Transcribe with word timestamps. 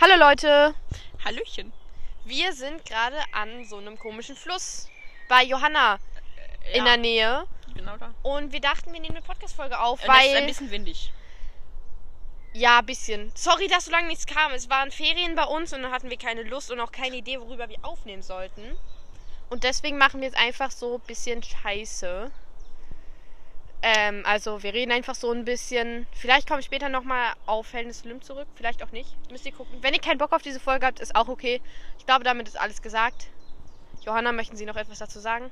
Hallo 0.00 0.14
Leute, 0.16 0.74
Hallöchen. 1.24 1.72
wir 2.24 2.52
sind 2.52 2.84
gerade 2.86 3.18
an 3.32 3.64
so 3.64 3.76
einem 3.76 3.98
komischen 3.98 4.36
Fluss 4.36 4.88
bei 5.28 5.44
Johanna 5.44 5.98
in 6.72 6.78
Ja, 6.78 6.84
der 6.84 6.96
Nähe 6.96 7.46
Genau 7.74 7.96
da. 7.96 8.14
und 8.22 8.52
wir 8.52 8.60
dachten, 8.60 8.92
wir 8.92 9.00
nehmen 9.00 9.16
eine 9.16 9.24
Podcast-Folge 9.24 9.78
auf, 9.78 10.02
Äh, 10.02 10.06
das 10.06 10.16
ist 10.16 10.22
ein 10.30 10.34
weil... 10.36 10.46
bisschen 10.46 10.70
windig. 10.70 11.12
Ja, 12.52 12.80
ein 12.80 12.86
bisschen. 12.86 13.30
Sorry, 13.36 13.68
dass 13.68 13.84
so 13.84 13.92
lange 13.92 14.08
nichts 14.08 14.26
kam. 14.26 14.52
Es 14.52 14.68
waren 14.68 14.90
Ferien 14.90 15.36
bei 15.36 15.44
uns 15.44 15.72
und 15.72 15.82
dann 15.82 15.92
hatten 15.92 16.10
wir 16.10 16.18
keine 16.18 16.42
Lust 16.42 16.72
und 16.72 16.80
auch 16.80 16.90
keine 16.90 17.16
Idee, 17.16 17.38
worüber 17.40 17.68
wir 17.68 17.78
aufnehmen 17.82 18.22
sollten. 18.22 18.76
Und 19.50 19.62
deswegen 19.62 19.98
machen 19.98 20.20
wir 20.20 20.26
jetzt 20.28 20.38
einfach 20.38 20.72
so 20.72 20.96
ein 20.96 21.00
bisschen 21.02 21.44
Scheiße. 21.44 22.32
Ähm, 23.82 24.22
also 24.26 24.62
wir 24.62 24.74
reden 24.74 24.92
einfach 24.92 25.14
so 25.14 25.30
ein 25.32 25.44
bisschen. 25.44 26.06
Vielleicht 26.12 26.46
komme 26.46 26.60
ich 26.60 26.66
später 26.66 26.88
nochmal 26.88 27.32
auf 27.46 27.72
Helden 27.72 27.92
Slim 27.94 28.20
zurück, 28.20 28.46
vielleicht 28.54 28.82
auch 28.82 28.90
nicht. 28.92 29.16
Müsst 29.30 29.46
ihr 29.46 29.52
gucken. 29.52 29.78
Wenn 29.80 29.94
ihr 29.94 30.00
keinen 30.00 30.18
Bock 30.18 30.32
auf 30.32 30.42
diese 30.42 30.60
Folge 30.60 30.86
habt, 30.86 31.00
ist 31.00 31.16
auch 31.16 31.28
okay. 31.28 31.62
Ich 31.98 32.04
glaube, 32.06 32.24
damit 32.24 32.46
ist 32.46 32.60
alles 32.60 32.82
gesagt. 32.82 33.28
Johanna, 34.04 34.32
möchten 34.32 34.56
Sie 34.56 34.66
noch 34.66 34.76
etwas 34.76 34.98
dazu 34.98 35.18
sagen? 35.18 35.50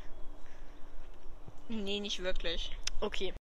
Nee, 1.69 2.01
nicht 2.01 2.23
wirklich. 2.23 2.73
Okay. 3.01 3.35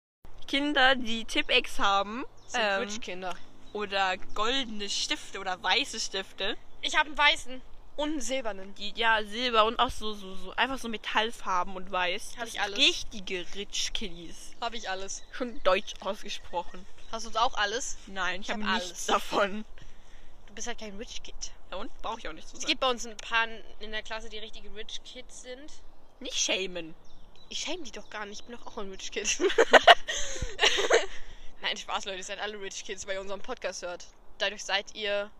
Kinder, 0.48 0.94
die 0.94 1.24
Tippex 1.24 1.78
haben 1.78 2.24
Sind 2.46 2.60
ähm, 2.62 2.80
Rich-Kinder. 2.82 3.34
oder 3.72 4.16
goldene 4.34 4.88
Stifte 4.88 5.40
oder 5.40 5.60
weiße 5.62 5.98
Stifte, 5.98 6.56
Ich 6.82 6.96
habe 6.96 7.08
einen 7.08 7.18
weißen 7.18 7.60
und 7.96 8.10
einen 8.12 8.20
silbernen. 8.20 8.74
die 8.76 8.92
ja 8.96 9.22
Silber 9.24 9.64
und 9.64 9.78
auch 9.78 9.90
so, 9.90 10.12
so, 10.14 10.34
so 10.34 10.52
einfach 10.52 10.78
so 10.78 10.88
Metallfarben 10.88 11.74
und 11.76 11.90
weiß. 11.90 12.32
Hab 12.36 12.44
Das 12.44 12.54
ich 12.54 12.60
alles. 12.60 12.78
Richtige 12.78 13.46
Rich 13.54 13.92
Kiddies. 13.94 14.52
Habe 14.60 14.76
ich 14.76 14.88
alles. 14.90 15.22
Schon 15.32 15.60
deutsch 15.64 15.94
ausgesprochen. 16.00 16.86
Hast 17.12 17.26
du 17.26 17.38
auch 17.40 17.54
alles? 17.54 17.96
Nein, 18.06 18.40
ich, 18.40 18.48
Ich 18.48 18.52
habe 18.52 18.64
hab 18.66 18.74
nichts 18.74 18.90
alles. 18.90 19.06
davon. 19.06 19.64
Du 20.46 20.54
bist 20.54 20.66
halt 20.66 20.78
kein 20.78 20.96
Rich 20.96 21.22
Kid. 21.22 21.34
Ja, 21.70 21.78
und 21.78 21.90
brauche 22.02 22.18
ich 22.20 22.28
auch 22.28 22.32
nicht 22.32 22.48
zu 22.48 22.56
Es 22.56 22.62
sagen. 22.62 22.70
gibt 22.70 22.80
bei 22.80 22.90
uns 22.90 23.06
ein 23.06 23.16
paar 23.16 23.46
in 23.80 23.90
der 23.92 24.02
Klasse, 24.02 24.28
die 24.28 24.38
richtige 24.38 24.74
Rich 24.74 25.00
Kids 25.04 25.42
sind. 25.42 25.72
Nicht 26.20 26.36
schämen. 26.36 26.94
Ich 27.48 27.60
schäme 27.60 27.84
die 27.84 27.92
doch 27.92 28.10
gar 28.10 28.26
nicht. 28.26 28.40
Ich 28.40 28.46
bin 28.46 28.56
doch 28.56 28.66
auch 28.66 28.78
ein 28.78 28.90
Rich 28.90 29.12
Kid. 29.12 29.38
Nein, 31.62 31.76
Spaß, 31.76 32.04
Leute. 32.04 32.18
Ihr 32.18 32.24
seid 32.24 32.40
alle 32.40 32.60
Rich 32.60 32.84
Kids, 32.84 33.06
weil 33.06 33.14
ihr 33.14 33.20
unseren 33.20 33.40
Podcast 33.40 33.82
hört. 33.82 34.04
Dadurch 34.38 34.64
seid 34.64 34.94
ihr, 34.94 35.30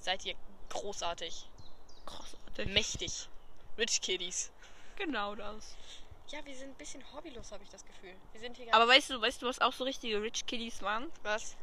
seid 0.00 0.24
ihr 0.24 0.34
großartig, 0.70 1.46
Großartig. 2.06 2.66
mächtig. 2.72 3.28
Rich 3.78 4.00
Kiddies. 4.00 4.50
Genau 4.96 5.34
das. 5.34 5.74
Ja, 6.28 6.44
wir 6.44 6.54
sind 6.54 6.70
ein 6.70 6.74
bisschen 6.74 7.02
hobbylos, 7.12 7.50
habe 7.50 7.64
ich 7.64 7.70
das 7.70 7.84
Gefühl. 7.84 8.14
Wir 8.32 8.40
sind 8.40 8.56
hier 8.56 8.72
Aber 8.74 8.86
weißt 8.86 9.10
du, 9.10 9.20
weißt 9.20 9.42
du, 9.42 9.46
was 9.46 9.60
auch 9.60 9.72
so 9.72 9.84
richtige 9.84 10.22
Rich 10.22 10.46
Kiddies 10.46 10.82
waren? 10.82 11.10
was? 11.22 11.56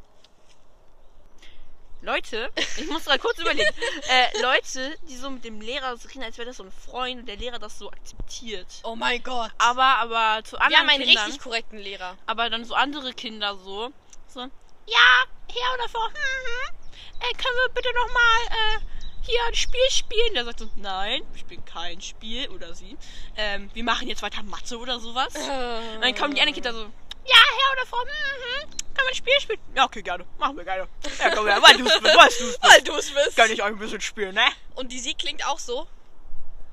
Leute, 2.01 2.51
ich 2.77 2.87
muss 2.87 3.05
mal 3.05 3.17
kurz 3.17 3.39
überlegen. 3.39 3.69
Äh, 4.09 4.41
Leute, 4.41 4.95
die 5.09 5.17
so 5.17 5.29
mit 5.29 5.43
dem 5.43 5.59
Lehrer 5.59 5.97
so 5.97 6.07
reden, 6.07 6.23
als 6.23 6.37
wäre 6.37 6.47
das 6.47 6.57
so 6.57 6.63
ein 6.63 6.71
Freund 6.71 7.21
und 7.21 7.25
der 7.25 7.37
Lehrer 7.37 7.59
das 7.59 7.77
so 7.79 7.91
akzeptiert. 7.91 8.67
Oh 8.83 8.95
mein 8.95 9.21
Gott. 9.23 9.51
Aber, 9.57 9.83
aber 9.83 10.43
zu 10.43 10.57
anderen 10.57 10.71
Wir 10.71 10.77
haben 10.79 10.89
einen 10.89 11.03
Kindern, 11.03 11.25
richtig 11.25 11.43
korrekten 11.43 11.79
Lehrer. 11.79 12.15
aber 12.27 12.49
dann 12.49 12.63
so 12.65 12.75
andere 12.75 13.13
Kinder 13.13 13.57
so, 13.57 13.91
so, 14.27 14.41
ja, 14.41 15.23
her 15.51 15.67
oder 15.73 15.89
vor, 15.89 16.07
hm, 16.07 16.13
hm, 16.15 16.75
äh, 17.19 17.33
können 17.33 17.55
wir 17.55 17.69
bitte 17.73 17.89
nochmal, 17.93 18.39
äh, 18.51 18.79
hier 19.27 19.39
ein 19.47 19.55
Spiel 19.55 19.89
spielen? 19.89 20.33
Der 20.33 20.45
sagt 20.45 20.59
so, 20.59 20.69
nein, 20.75 21.21
wir 21.31 21.39
spielen 21.39 21.65
kein 21.65 22.01
Spiel, 22.01 22.49
oder 22.49 22.73
sie, 22.73 22.97
ähm, 23.35 23.69
wir 23.73 23.83
machen 23.83 24.07
jetzt 24.07 24.21
weiter 24.21 24.43
Mathe 24.43 24.77
oder 24.77 24.99
sowas. 24.99 25.33
Und 25.35 26.01
dann 26.01 26.15
kommen 26.15 26.33
die 26.33 26.41
anderen 26.41 26.53
Kinder 26.53 26.73
so, 26.73 26.85
ja, 27.25 27.35
Herr 27.35 27.71
oder 27.73 27.85
Frau, 27.85 28.01
hm, 28.01 28.07
hm, 28.07 28.69
können 28.69 28.79
wir 28.95 29.09
ein 29.09 29.15
Spiel 29.15 29.41
spielen? 29.41 29.59
Ja, 29.75 29.85
okay, 29.85 30.01
gerne, 30.01 30.25
machen 30.37 30.57
wir 30.57 30.63
gerne. 30.63 30.87
Ja, 31.19 31.35
komm 31.35 31.47
her, 31.47 31.61
weil 31.61 31.77
du 31.77 31.85
es 31.85 31.99
bist, 31.99 32.17
weißt 32.17 32.39
du 32.39 32.45
es 32.45 32.57
bist. 32.57 32.63
Weil 32.63 32.81
du 32.81 32.95
es 32.95 33.11
bist. 33.11 33.37
Kann 33.37 33.51
ich 33.51 33.61
euch 33.61 33.67
ein 33.67 33.77
bisschen 33.77 34.01
spielen, 34.01 34.33
ne? 34.33 34.47
Und 34.75 34.91
die 34.91 34.99
sie 34.99 35.13
klingt 35.13 35.45
auch 35.45 35.59
so. 35.59 35.87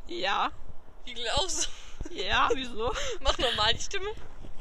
Ja. 0.07 0.51
Die 1.07 1.15
klingt 1.15 1.31
auch 1.33 1.49
so. 1.49 1.69
Ja, 2.11 2.49
wieso? 2.55 2.93
Mach 3.21 3.37
normal 3.39 3.75
die 3.75 3.83
Stimme. 3.83 4.11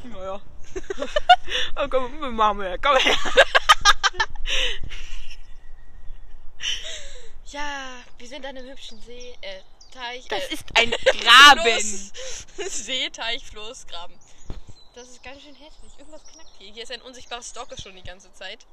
Naja. 0.03 0.42
oh, 1.76 1.88
komm, 1.90 2.20
wir 2.20 2.32
machen 2.32 2.59
wir. 2.59 2.78
Komm 2.80 2.98
her. 2.98 3.16
Ja, 7.53 8.03
wir 8.18 8.28
sind 8.28 8.44
an 8.47 8.58
einem 8.58 8.68
hübschen 8.68 9.00
See, 9.03 9.38
äh, 9.41 9.62
Teich. 9.91 10.28
Das 10.28 10.44
äh, 10.46 10.53
ist 10.56 10.66
ein 10.74 10.90
Graben. 10.90 11.62
Fluss. 11.62 12.12
See, 12.86 13.12
Teich, 13.12 13.46
Fluss, 13.46 13.86
Graben. 13.86 14.16
Das 14.96 15.08
ist 15.08 15.22
ganz 15.22 15.44
schön 15.44 15.53
hässlich. 15.53 15.91
Irgendwas 16.00 16.24
knackt 16.24 16.50
hier. 16.58 16.74
Hier 16.74 16.81
ist 16.81 16.91
ein 16.91 17.03
unsichtbarer 17.03 17.44
Stalker 17.44 17.80
schon 17.80 17.96
die 17.96 18.02
ganze 18.02 18.34
Zeit. 18.34 18.66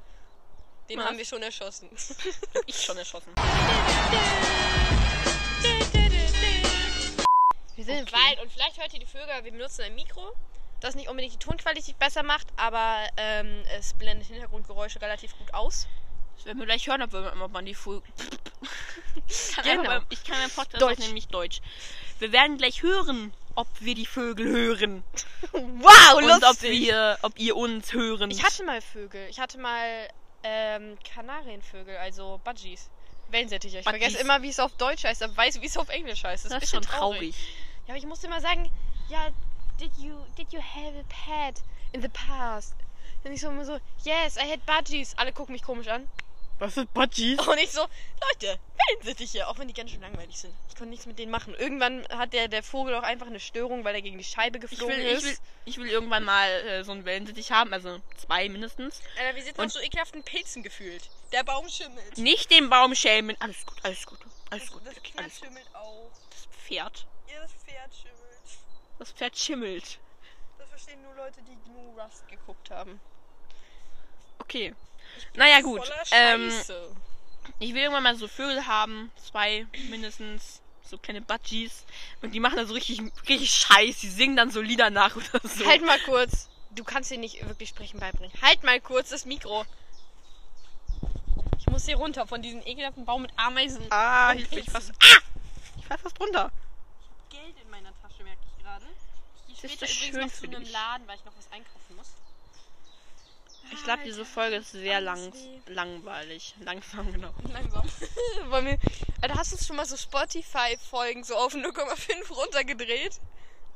Den 0.88 0.98
Was? 0.98 1.06
haben 1.06 1.18
wir 1.18 1.26
schon 1.26 1.42
erschossen. 1.42 1.90
Ich 2.64 2.82
schon 2.82 2.96
erschossen. 2.96 3.34
Wir 7.76 7.84
sind 7.84 7.98
im 7.98 8.04
Okay. 8.04 8.12
Wald 8.14 8.40
und 8.40 8.50
vielleicht 8.50 8.78
hört 8.78 8.94
ihr 8.94 9.00
die 9.00 9.06
Vögel, 9.06 9.28
wir 9.42 9.52
benutzen 9.52 9.82
ein 9.82 9.94
Mikro, 9.94 10.32
das 10.80 10.94
nicht 10.94 11.10
unbedingt 11.10 11.34
die 11.34 11.38
Tonqualität 11.38 11.98
besser 11.98 12.22
macht, 12.22 12.46
aber 12.56 13.06
ähm, 13.18 13.62
es 13.76 13.92
blendet 13.92 14.28
Hintergrundgeräusche 14.28 15.02
relativ 15.02 15.36
gut 15.36 15.52
aus. 15.52 15.86
Das 16.40 16.46
werden 16.46 16.58
wir 16.58 16.66
gleich 16.66 16.86
hören, 16.86 17.02
ob, 17.02 17.12
wir, 17.12 17.34
ob 17.38 17.52
man 17.52 17.66
die 17.66 17.74
Vögel. 17.74 18.02
Ich 19.28 19.52
kann, 19.54 19.64
Genau. 19.64 19.90
einfach 19.90 20.06
ich 20.08 20.24
kann 20.24 20.38
beim 20.40 20.50
Podcast 20.50 20.80
Deutsch. 20.80 20.98
nämlich 21.00 21.28
Deutsch. 21.28 21.60
Wir 22.18 22.32
werden 22.32 22.56
gleich 22.56 22.82
hören, 22.82 23.34
ob 23.56 23.66
wir 23.80 23.94
die 23.94 24.06
Vögel 24.06 24.48
hören. 24.48 25.04
Wow, 25.52 26.14
Und 26.16 26.44
ob 26.44 26.62
wir, 26.62 27.18
ob 27.20 27.38
ihr 27.38 27.56
uns 27.56 27.92
hören. 27.92 28.30
Ich 28.30 28.42
hatte 28.42 28.64
mal 28.64 28.80
Vögel. 28.80 29.28
Ich 29.28 29.38
hatte 29.38 29.58
mal 29.58 30.08
ähm, 30.42 30.96
Kanarienvögel, 31.14 31.96
also 31.98 32.40
Budgies. 32.42 32.88
Wellensittiche. 33.28 33.80
Ich 33.80 33.84
Budgies. 33.84 34.00
vergesse 34.00 34.22
immer, 34.22 34.40
wie 34.40 34.48
es 34.48 34.58
auf 34.60 34.72
Deutsch 34.78 35.04
heißt, 35.04 35.22
aber 35.22 35.36
weiß, 35.36 35.60
wie 35.60 35.66
es 35.66 35.76
auf 35.76 35.90
Englisch 35.90 36.24
heißt. 36.24 36.46
Das, 36.46 36.52
das 36.52 36.62
ist 36.62 36.70
schon 36.70 36.80
bisschen 36.80 36.98
traurig. 36.98 37.36
Ja, 37.86 37.90
aber 37.94 37.98
ich 37.98 38.06
musste 38.06 38.28
immer 38.28 38.40
sagen, 38.40 38.70
ja, 39.10 39.28
did 39.78 39.90
you, 39.98 40.14
did 40.38 40.50
you 40.54 40.60
have 40.60 40.96
a 40.98 41.04
pet 41.52 41.62
in 41.92 42.00
the 42.00 42.08
past? 42.08 42.74
Und 43.24 43.32
ich 43.32 43.40
so 43.42 43.48
immer 43.50 43.64
so, 43.66 43.78
yes, 44.04 44.36
I 44.36 44.50
had 44.50 44.64
Budgies. 44.64 45.14
Alle 45.18 45.32
gucken 45.32 45.52
mich 45.52 45.62
komisch 45.62 45.88
an. 45.88 46.08
Was 46.60 46.76
ist 46.76 46.92
Budgies? 46.94 47.38
Und 47.46 47.58
ich 47.58 47.72
so, 47.72 47.80
Leute, 47.80 48.58
Wellensittiche, 48.88 49.48
auch 49.48 49.58
wenn 49.58 49.66
die 49.66 49.74
ganz 49.74 49.90
schön 49.90 50.00
langweilig 50.02 50.36
sind. 50.38 50.54
Ich 50.68 50.74
konnte 50.76 50.90
nichts 50.90 51.06
mit 51.06 51.18
denen 51.18 51.30
machen. 51.32 51.54
Irgendwann 51.54 52.06
hat 52.10 52.32
der, 52.34 52.48
der 52.48 52.62
Vogel 52.62 52.94
auch 52.94 53.02
einfach 53.02 53.26
eine 53.26 53.40
Störung, 53.40 53.82
weil 53.84 53.94
er 53.94 54.02
gegen 54.02 54.18
die 54.18 54.24
Scheibe 54.24 54.58
Ich 54.58 54.62
geflogen 54.70 54.94
will, 54.96 55.06
ist. 55.06 55.24
ich, 55.24 55.30
will, 55.30 55.38
ich 55.64 55.78
will 55.78 55.88
irgendwann 55.88 56.22
mal 56.24 56.48
äh, 56.50 56.84
so 56.84 56.92
einen 56.92 57.04
Wellensittich 57.06 57.50
haben, 57.50 57.72
also 57.72 58.00
zwei 58.18 58.48
mindestens. 58.50 59.00
Alter, 59.18 59.34
wir 59.36 59.42
sitzen 59.42 59.60
Und- 59.60 59.66
auf 59.68 59.72
so 59.72 59.80
ekelhaften 59.80 60.22
Pilzen 60.22 60.62
gefühlt. 60.62 61.08
Der 61.32 61.44
Baum 61.44 61.66
schimmelt. 61.68 62.18
Nicht 62.18 62.50
den 62.50 62.68
Baum 62.68 62.94
schämen. 62.94 63.36
Alles 63.40 63.64
gut, 63.64 63.78
alles 63.82 64.06
gut, 64.06 64.18
alles 64.50 64.70
gut, 64.70 64.82
das 64.86 64.94
Pferd 64.94 65.18
alles 65.18 65.34
gut. 65.40 65.44
schimmelt 65.48 65.74
auch. 65.74 66.10
Das 66.30 66.46
Pferd. 66.66 67.06
Ja, 67.32 67.40
das 67.40 67.52
Pferd 67.54 67.94
schimmelt. 67.94 68.40
Das 68.98 69.12
Pferd 69.12 69.38
schimmelt. 69.38 69.98
Das 70.58 70.68
verstehen 70.68 71.00
nur 71.02 71.14
Leute, 71.14 71.40
die 71.42 71.56
nur 71.70 72.02
Rust 72.02 72.28
geguckt 72.28 72.70
haben. 72.70 73.00
Okay. 74.40 74.74
Naja, 75.34 75.60
gut. 75.60 75.80
Ähm, 76.12 76.52
ich 77.58 77.74
will 77.74 77.82
irgendwann 77.82 78.02
mal 78.02 78.16
so 78.16 78.28
Vögel 78.28 78.66
haben. 78.66 79.10
Zwei 79.16 79.66
mindestens. 79.88 80.60
So 80.82 80.98
kleine 80.98 81.20
Budgies. 81.20 81.84
Und 82.20 82.32
die 82.32 82.40
machen 82.40 82.56
dann 82.56 82.66
so 82.66 82.74
richtig, 82.74 83.00
richtig 83.28 83.52
Scheiß. 83.52 84.00
Die 84.00 84.08
singen 84.08 84.36
dann 84.36 84.50
so 84.50 84.60
Lieder 84.60 84.90
nach 84.90 85.14
oder 85.14 85.40
so. 85.48 85.64
Halt 85.64 85.84
mal 85.84 86.00
kurz. 86.00 86.48
Du 86.72 86.82
kannst 86.82 87.10
dir 87.10 87.18
nicht 87.18 87.46
wirklich 87.46 87.68
sprechen 87.68 88.00
beibringen. 88.00 88.32
Halt 88.42 88.64
mal 88.64 88.80
kurz 88.80 89.10
das 89.10 89.24
Mikro. 89.24 89.64
Ich 91.58 91.66
muss 91.66 91.84
hier 91.84 91.96
runter 91.96 92.26
von 92.26 92.42
diesem 92.42 92.62
ekelhaften 92.66 93.04
Baum 93.04 93.22
mit 93.22 93.32
Ameisen. 93.36 93.86
Ah, 93.90 94.32
ich 94.34 94.48
bin 94.48 94.64
fast. 94.64 94.90
Ah! 94.90 95.18
Ich 95.78 95.86
fall 95.86 95.98
fast 95.98 96.18
runter. 96.20 96.50
Geld 97.28 97.54
in 97.62 97.70
meiner 97.70 97.92
Tasche, 98.02 98.24
merke 98.24 98.40
ich 98.44 98.64
gerade. 98.64 98.86
Ich 99.48 99.60
gehe 99.60 99.70
später 99.70 99.86
übrigens 99.86 100.38
schön 100.40 100.50
noch 100.50 100.56
zu 100.56 100.56
einem. 100.56 100.72
Laden, 100.72 101.06
weil 101.06 101.16
ich 101.16 101.24
noch 101.24 101.36
was 101.36 101.52
einkaufen 101.52 101.96
muss. 101.96 102.08
Ich 103.72 103.84
glaube, 103.84 104.02
diese 104.04 104.24
Folge 104.24 104.56
ist 104.56 104.72
sehr 104.72 105.00
lang, 105.00 105.32
langweilig. 105.66 106.54
Langsam, 106.60 107.12
genau. 107.12 107.32
Langsam. 107.52 107.82
Wollen 108.50 108.66
wir, 108.66 108.78
Alter, 109.22 109.34
hast 109.36 109.52
du 109.52 109.64
schon 109.64 109.76
mal 109.76 109.86
so 109.86 109.96
Spotify-Folgen 109.96 111.24
so 111.24 111.36
auf 111.36 111.54
0,5 111.54 112.32
runtergedreht? 112.32 113.18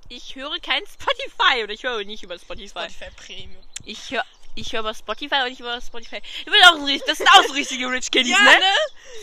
Ich 0.08 0.34
höre 0.34 0.58
kein 0.60 0.82
Spotify 0.86 1.62
oder 1.62 1.72
ich 1.72 1.82
höre 1.82 2.04
nicht 2.04 2.22
über 2.22 2.38
Spotify. 2.38 2.90
Spotify 2.90 3.10
Premium. 3.16 3.62
Ich 3.84 4.10
höre 4.10 4.24
ich 4.56 4.72
höre 4.72 4.80
über 4.80 4.94
Spotify 4.94 5.42
und 5.46 5.52
ich 5.52 5.60
höre 5.60 5.72
über 5.72 5.80
Spotify. 5.80 6.20
Ich 6.40 6.46
will 6.46 6.60
auch 6.66 6.86
richtig, 6.86 7.08
das 7.08 7.18
sind 7.18 7.28
auch 7.30 7.42
so 7.42 7.54
richtige 7.54 7.90
Rich 7.90 8.10
Kiddies, 8.10 8.38
ne? 8.38 8.50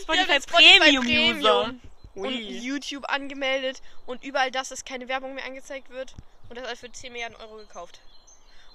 Spotify, 0.02 0.32
Ja, 0.32 0.40
Premium, 0.40 1.04
Premium. 1.04 1.38
User. 1.38 1.74
Und 2.14 2.26
Ui. 2.26 2.58
YouTube 2.58 3.06
angemeldet 3.08 3.80
und 4.04 4.22
überall 4.22 4.50
das, 4.50 4.68
dass 4.68 4.84
keine 4.84 5.08
Werbung 5.08 5.34
mehr 5.34 5.46
angezeigt 5.46 5.88
wird. 5.88 6.14
Und 6.50 6.58
das 6.58 6.66
alles 6.66 6.80
für 6.80 6.92
10 6.92 7.12
Milliarden 7.12 7.38
Euro 7.38 7.56
gekauft. 7.56 8.00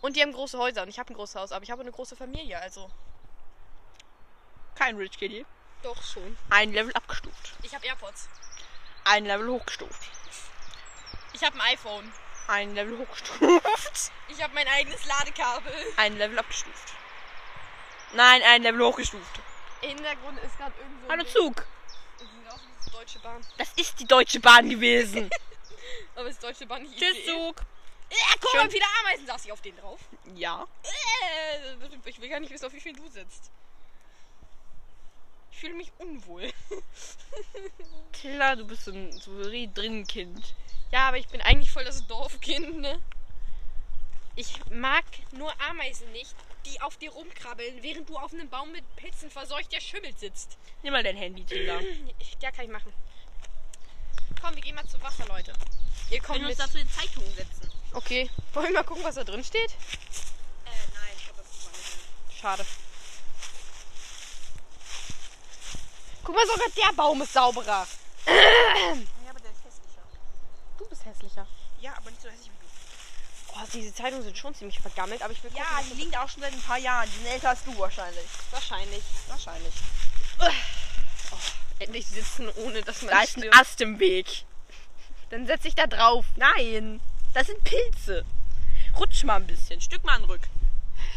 Und 0.02 0.16
die 0.16 0.22
haben 0.22 0.32
große 0.32 0.58
Häuser 0.58 0.84
und 0.84 0.90
ich 0.90 1.00
habe 1.00 1.12
ein 1.12 1.16
großes 1.16 1.36
Haus, 1.36 1.52
aber 1.52 1.64
ich 1.64 1.72
habe 1.72 1.82
eine 1.82 1.92
große 1.92 2.16
Familie, 2.16 2.60
also 2.60 2.90
Kein 4.76 4.96
Rich 4.98 5.18
Kitty. 5.18 5.46
doch 5.84 6.02
schon. 6.04 6.38
Ein 6.50 6.72
Level 6.74 6.94
abgestuft. 6.94 7.54
Ich 7.64 7.74
habe 7.74 7.86
AirPods. 7.86 8.30
Ein 9.06 9.26
Level 9.26 9.50
hochgestuft. 9.50 10.10
Ich 11.34 11.44
habe 11.44 11.56
ein 11.56 11.62
iPhone. 11.74 12.12
Ein 12.48 12.76
Level 12.76 13.00
hochgestuft. 13.00 14.12
Ich 14.30 14.42
habe 14.42 14.54
mein 14.54 14.68
eigenes 14.68 15.06
Ladekabel. 15.06 15.74
Ein 15.98 16.18
Level 16.18 16.38
abgestuft. 16.40 16.94
Nein, 18.14 18.42
ein 18.44 18.62
Level 18.64 18.82
hochgestuft. 18.86 19.40
Hintergrund 19.82 20.40
ist 20.40 20.58
gerade 20.58 20.74
irgend 20.80 21.02
so. 21.02 21.10
ein 21.10 21.20
Hallo. 21.20 21.30
Zug. 21.30 21.66
Das 22.18 22.28
sieht 22.30 22.48
aus 22.54 22.60
wie 22.62 22.86
die 22.86 22.92
Deutsche 22.92 23.20
Bahn. 23.20 23.46
Das 23.58 23.70
ist 23.76 24.00
die 24.00 24.08
Deutsche 24.08 24.40
Bahn 24.40 24.70
gewesen. 24.70 25.30
Aber 26.16 26.28
es 26.28 26.36
ist 26.36 26.44
Deutsche 26.44 26.66
Bahn 26.66 26.84
nicht. 26.84 26.98
Tschüss 26.98 27.18
ICE. 27.18 27.26
Zug. 27.26 27.62
Äh, 28.10 28.16
guck 28.40 28.52
Schön. 28.52 28.62
mal, 28.62 28.74
wieder 28.74 28.86
Ameisen 29.02 29.28
saß 29.28 29.46
ich 29.46 29.52
auf 29.52 29.62
den 29.62 29.76
drauf. 29.78 30.00
Ja. 30.36 30.66
Äh, 30.84 32.10
ich 32.10 32.22
will 32.22 32.30
gar 32.30 32.40
nicht 32.40 32.52
wissen, 32.52 32.66
auf 32.66 32.74
wie 32.74 32.80
viel 32.80 32.94
du 32.94 33.08
sitzt. 33.10 33.52
Ich 35.52 35.60
fühle 35.60 35.74
mich 35.74 35.92
unwohl. 35.98 36.52
Tilla, 38.14 38.56
du 38.56 38.66
bist 38.66 38.86
so 38.86 38.92
ein 38.92 39.12
so 39.12 39.32
ein 39.42 39.74
drin 39.74 40.06
Kind. 40.06 40.56
Ja, 40.92 41.08
aber 41.10 41.18
ich 41.18 41.28
bin 41.28 41.42
eigentlich 41.42 41.72
voll 41.72 41.84
das 41.84 42.06
Dorfkind, 42.08 42.78
ne? 42.80 43.02
Ich 44.36 44.54
mag 44.70 45.04
nur 45.32 45.52
Ameisen 45.68 46.12
nicht, 46.12 46.36
die 46.66 46.80
auf 46.82 46.96
dir 46.98 47.12
rumkrabbeln, 47.12 47.82
während 47.82 48.08
du 48.08 48.18
auf 48.18 48.32
einem 48.34 48.48
Baum 48.50 48.72
mit 48.72 48.84
Pilzen 48.96 49.32
verseuchter 49.32 49.82
Schimmel 49.82 50.16
sitzt. 50.16 50.58
Nimm 50.84 50.94
mal 50.94 51.02
dein 51.04 51.18
Handy, 51.18 51.44
Tilla. 51.44 51.80
Ich- 52.20 52.38
Ja, 52.42 52.52
kann 52.52 52.66
ich 52.66 52.72
machen. 52.72 52.94
Komm, 54.42 54.56
wir 54.56 54.62
gehen 54.62 54.76
mal 54.76 54.86
zu 54.88 55.02
Wasser, 55.02 55.26
Leute. 55.28 55.54
Ihr 56.10 56.20
kommt 56.22 56.40
Können 56.40 56.48
wir 56.48 56.50
uns 56.52 56.58
mit. 56.58 56.68
dazu 56.68 56.78
die 56.78 56.90
Zeitungen 56.90 57.34
setzen? 57.36 57.72
Okay. 57.94 58.30
Wollen 58.54 58.68
wir 58.68 58.74
mal 58.74 58.84
gucken, 58.84 59.04
was 59.04 59.16
da 59.16 59.24
drin 59.24 59.44
steht? 59.44 59.72
Äh, 59.72 60.70
nein, 60.94 61.12
ich 61.18 61.24
glaube, 61.26 61.42
das 61.42 61.58
ist 61.58 61.66
meine 61.66 62.40
Schade. 62.40 62.66
Guck 66.24 66.36
mal, 66.36 66.46
sogar 66.48 66.68
der 66.70 66.94
Baum 66.96 67.22
ist 67.22 67.34
sauberer. 67.34 67.88
Ja, 68.28 68.34
aber 69.30 69.40
der 69.40 69.52
ist 69.52 69.64
hässlicher. 69.64 70.04
Du 70.78 70.86
bist 70.90 71.06
hässlicher. 71.06 71.48
Ja, 71.82 71.94
aber 71.98 72.10
nicht 72.12 72.22
so 72.22 72.30
hässlich 72.30 72.52
wie 72.52 72.58
du. 72.60 73.54
Oh, 73.54 73.66
diese 73.74 73.94
Zeitungen 73.94 74.24
sind 74.24 74.38
schon 74.38 74.54
ziemlich 74.54 74.80
vergammelt, 74.80 75.22
aber 75.22 75.34
ich 75.34 75.44
will 75.44 75.52
Ja, 75.56 75.64
gucken, 75.66 75.90
die 75.92 75.96
liegen 75.96 76.12
da 76.12 76.24
auch 76.24 76.30
schon 76.30 76.42
seit 76.42 76.54
ein 76.54 76.62
paar 76.62 76.78
Jahren. 76.78 77.10
Die 77.12 77.18
sind 77.18 77.28
älter 77.28 77.50
als 77.50 77.64
du 77.64 77.78
wahrscheinlich. 77.80 78.26
wahrscheinlich. 78.52 79.04
Wahrscheinlich. 79.28 79.74
Endlich 81.80 82.08
sitzen, 82.08 82.50
ohne 82.50 82.82
dass 82.82 83.02
man 83.02 83.12
Da 83.12 83.22
ist 83.22 83.38
ein 83.38 83.42
stirbt. 83.42 83.60
Ast 83.60 83.82
im 83.82 84.00
Weg. 84.00 84.46
Dann 85.30 85.46
setz 85.46 85.66
ich 85.66 85.76
da 85.76 85.88
drauf. 85.88 86.26
Nein, 86.36 87.02
das 87.34 87.48
sind 87.48 87.64
Pilze. 87.64 88.26
Rutsch 88.98 89.24
mal 89.24 89.36
ein 89.36 89.48
bisschen. 89.48 89.80
Stück 89.82 90.04
mal 90.04 90.16
einen 90.16 90.26
Rück. 90.26 90.42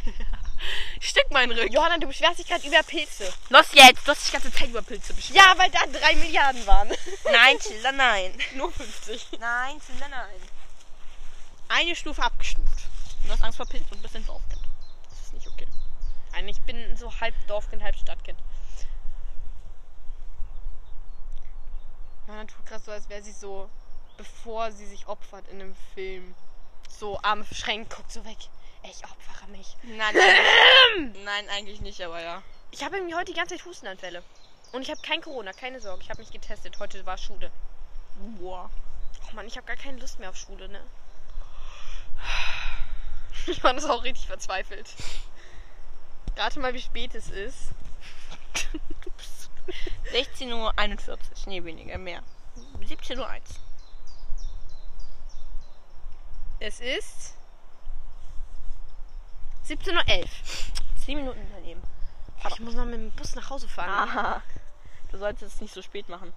Stück 1.00 1.30
mal 1.30 1.44
einen 1.44 1.52
Rück. 1.52 1.72
Johanna, 1.72 1.98
du 1.98 2.06
beschwerst 2.06 2.38
dich 2.38 2.46
gerade 2.46 2.66
über 2.66 2.82
Pilze. 2.82 3.32
Los 3.48 3.66
jetzt. 3.72 4.06
Du 4.06 4.10
hast 4.10 4.22
dich 4.22 4.26
die 4.26 4.32
ganze 4.32 4.52
Zeit 4.52 4.68
über 4.68 4.82
Pilze 4.82 5.14
beschwert. 5.14 5.36
Ja, 5.36 5.54
weil 5.56 5.70
da 5.70 5.86
drei 5.86 6.14
Milliarden 6.16 6.66
waren. 6.66 6.88
Nein, 7.24 7.58
Chilla, 7.58 7.92
nein. 7.92 8.34
Nur 8.56 8.70
50. 8.70 9.38
Nein, 9.38 9.80
Chilla, 9.86 10.08
nein. 10.08 10.40
Eine 11.68 11.96
Stufe 11.96 12.22
abgestuft. 12.22 12.88
Du 13.24 13.30
hast 13.30 13.42
Angst 13.42 13.56
vor 13.56 13.66
Pilzen 13.66 13.92
und 13.92 14.02
bist 14.02 14.16
ein 14.16 14.26
Dorfkind. 14.26 14.60
Das 15.08 15.20
ist 15.20 15.34
nicht 15.34 15.46
okay. 15.46 15.66
Nein, 16.32 16.48
ich 16.48 16.60
bin 16.62 16.96
so 16.96 17.12
halb 17.20 17.34
Dorfkind, 17.46 17.82
halb 17.82 17.96
Stadtkind. 17.96 18.38
Johanna 22.30 22.44
tut 22.44 22.64
gerade 22.64 22.84
so, 22.84 22.92
als 22.92 23.08
wäre 23.08 23.22
sie 23.22 23.32
so, 23.32 23.68
bevor 24.16 24.70
sie 24.70 24.86
sich 24.86 25.08
opfert 25.08 25.48
in 25.48 25.60
einem 25.60 25.74
Film. 25.94 26.34
So 26.88 27.18
Arme 27.22 27.44
verschränkt, 27.44 27.94
guckt 27.94 28.12
so 28.12 28.24
weg. 28.24 28.38
Ich 28.84 29.04
opfere 29.04 29.48
mich. 29.48 29.76
Nein, 29.82 30.14
nein. 30.14 31.16
nein, 31.24 31.48
eigentlich 31.48 31.80
nicht, 31.80 32.00
aber 32.02 32.22
ja. 32.22 32.42
Ich 32.70 32.84
habe 32.84 32.96
irgendwie 32.96 33.16
heute 33.16 33.32
die 33.32 33.36
ganze 33.36 33.56
Zeit 33.56 33.64
Hustenanfälle. 33.64 34.22
Und 34.70 34.82
ich 34.82 34.90
habe 34.90 35.00
kein 35.02 35.20
Corona, 35.20 35.52
keine 35.52 35.80
Sorge. 35.80 36.04
Ich 36.04 36.10
habe 36.10 36.20
mich 36.20 36.30
getestet. 36.30 36.78
Heute 36.78 37.04
war 37.04 37.18
Schule. 37.18 37.50
Boah. 38.38 38.70
Oh 39.28 39.34
Mann, 39.34 39.46
ich 39.48 39.56
habe 39.56 39.66
gar 39.66 39.76
keine 39.76 39.98
Lust 39.98 40.20
mehr 40.20 40.30
auf 40.30 40.36
Schule, 40.36 40.68
ne? 40.68 40.80
Johanna 43.46 43.78
ist 43.78 43.90
auch 43.90 44.04
richtig 44.04 44.28
verzweifelt. 44.28 44.94
Rate 46.36 46.60
mal, 46.60 46.74
wie 46.74 46.80
spät 46.80 47.16
es 47.16 47.28
ist. 47.28 47.70
16.41 50.12 51.08
Uhr. 51.08 51.18
Nee, 51.46 51.64
weniger, 51.64 51.98
mehr. 51.98 52.22
17.01 52.80 53.18
Uhr. 53.18 53.26
Es 56.60 56.80
ist 56.80 57.34
17.11 59.66 60.22
Uhr. 60.22 60.28
10 61.04 61.16
Minuten 61.16 61.46
daneben. 61.52 61.82
Aber 62.42 62.54
ich 62.54 62.60
muss 62.60 62.74
noch 62.74 62.84
mit 62.84 62.94
dem 62.94 63.10
Bus 63.12 63.34
nach 63.34 63.50
Hause 63.50 63.68
fahren. 63.68 64.08
Aha. 64.08 64.42
Du 65.10 65.18
solltest 65.18 65.54
es 65.54 65.60
nicht 65.60 65.74
so 65.74 65.82
spät 65.82 66.08
machen. 66.08 66.32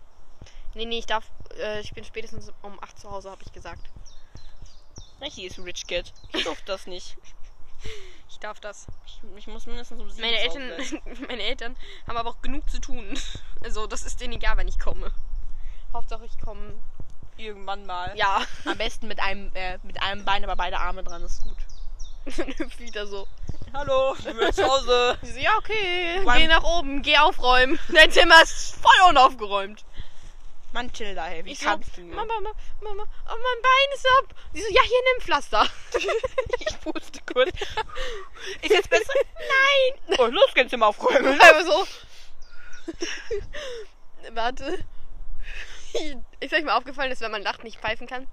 Nee, 0.73 0.85
nee, 0.85 0.99
ich 0.99 1.05
darf. 1.05 1.29
Äh, 1.57 1.81
ich 1.81 1.93
bin 1.93 2.03
spätestens 2.03 2.51
um 2.61 2.81
8 2.81 2.99
zu 2.99 3.11
Hause, 3.11 3.29
habe 3.29 3.43
ich 3.45 3.51
gesagt. 3.51 3.89
Richtiges 5.21 5.63
Rich 5.63 5.87
Kid. 5.87 6.11
Ich 6.33 6.43
durfte 6.43 6.65
das 6.65 6.87
nicht. 6.87 7.17
Ich 8.30 8.39
darf 8.39 8.59
das. 8.59 8.88
Ich, 9.06 9.21
ich 9.38 9.47
muss 9.47 9.65
mindestens 9.68 10.01
um 10.01 10.09
7 10.09 10.21
Meine 10.21 10.39
Eltern, 10.39 10.71
meine 11.27 11.44
Eltern 11.44 11.75
haben 12.07 12.18
aber 12.18 12.30
auch 12.31 12.41
genug 12.41 12.69
zu 12.69 12.80
tun. 12.80 13.18
Also, 13.63 13.88
das 13.88 14.03
ist 14.03 14.19
denen 14.19 14.33
egal, 14.33 14.57
wenn 14.57 14.68
ich 14.68 14.77
komme. 14.77 15.09
Hauptsache, 15.94 16.25
ich 16.25 16.38
komme. 16.39 16.74
Irgendwann 17.38 17.85
mal. 17.85 18.12
Ja. 18.18 18.41
Am 18.65 18.77
besten 18.77 19.07
mit 19.07 19.19
einem, 19.21 19.51
äh, 19.56 19.77
mit 19.83 20.01
einem 20.03 20.25
Bein, 20.25 20.44
aber 20.44 20.57
beide 20.57 20.80
Arme 20.80 21.01
dran, 21.03 21.24
ist 21.24 21.41
gut. 21.44 21.56
Dann 22.38 22.47
hüpft 22.57 22.80
wieder 22.80 23.07
so. 23.07 23.25
Hallo, 23.74 24.13
ich 24.19 24.25
bin 24.25 24.53
zu 24.53 24.63
Hause. 24.69 25.18
Sie 25.21 25.31
so, 25.31 25.39
ja, 25.39 25.57
okay. 25.57 26.19
Wann- 26.25 26.38
Geh 26.39 26.47
nach 26.47 26.63
oben, 26.63 27.01
geh 27.01 27.18
aufräumen. 27.18 27.79
Dein 27.94 28.12
Zimmer 28.12 28.41
ist 28.44 28.75
voll 28.75 29.09
unaufgeräumt. 29.09 29.83
Mann, 30.74 30.91
chill 30.91 31.13
da, 31.15 31.25
hey. 31.25 31.45
Wie 31.45 31.51
Ich 31.51 31.59
so, 31.59 31.65
kannst 31.65 31.95
du 31.97 32.01
nur? 32.01 32.15
Mama, 32.15 32.33
Mama, 32.41 32.56
Mama, 32.81 33.03
oh, 33.03 33.29
mein 33.29 33.62
Bein 33.62 33.94
ist 33.95 34.07
ab. 34.19 34.36
Sie 34.53 34.62
so, 34.62 34.68
ja, 34.71 34.81
hier 34.81 35.00
nimm 35.13 35.21
Pflaster. 35.21 35.68
ich 36.59 36.79
puste 36.81 37.19
kurz. 37.31 37.51
Ist 38.62 38.62
jetzt 38.73 38.89
besser? 38.89 39.13
Nein. 39.37 40.17
Oh, 40.17 40.25
los, 40.25 40.53
kannst 40.53 40.73
du 40.73 40.77
mal 40.77 40.87
aufräumen. 40.87 41.39
Einfach 41.39 41.65
so. 41.65 41.87
Warte. 44.31 44.83
Ist 46.39 46.53
euch 46.53 46.63
mal 46.63 46.77
aufgefallen, 46.77 47.09
dass 47.09 47.21
wenn 47.21 47.31
man 47.31 47.43
lacht, 47.43 47.63
nicht 47.63 47.79
pfeifen 47.79 48.07
kann? 48.07 48.27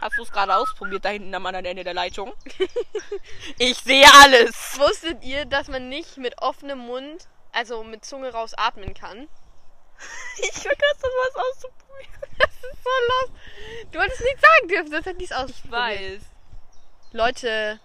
Hast 0.00 0.16
du 0.16 0.22
es 0.22 0.30
gerade 0.30 0.54
ausprobiert, 0.54 1.04
da 1.04 1.08
hinten 1.08 1.34
am 1.34 1.44
anderen 1.46 1.66
Ende 1.66 1.82
der 1.82 1.94
Leitung? 1.94 2.32
ich 3.58 3.78
sehe 3.78 4.06
alles. 4.22 4.78
Wusstet 4.78 5.24
ihr, 5.24 5.44
dass 5.44 5.68
man 5.68 5.88
nicht 5.88 6.18
mit 6.18 6.40
offenem 6.40 6.78
Mund, 6.78 7.26
also 7.52 7.82
mit 7.82 8.04
Zunge 8.04 8.32
raus 8.32 8.54
atmen 8.54 8.94
kann? 8.94 9.28
Ich 10.38 10.52
vergesse 10.52 11.02
das 11.02 11.10
was 11.34 11.36
auszuprobieren. 11.36 11.78
Das 12.38 12.50
ist 12.50 12.84
so 12.84 12.90
los. 13.08 13.30
Du 13.90 13.98
wolltest 13.98 14.20
nichts 14.20 14.40
sagen 14.40 14.68
dürfen, 14.68 14.92
hätte 14.92 15.22
ich 15.22 15.30
es 15.30 15.32
ausprobiert. 15.32 15.72
Weiß. 15.72 16.20
Leute, 17.12 17.80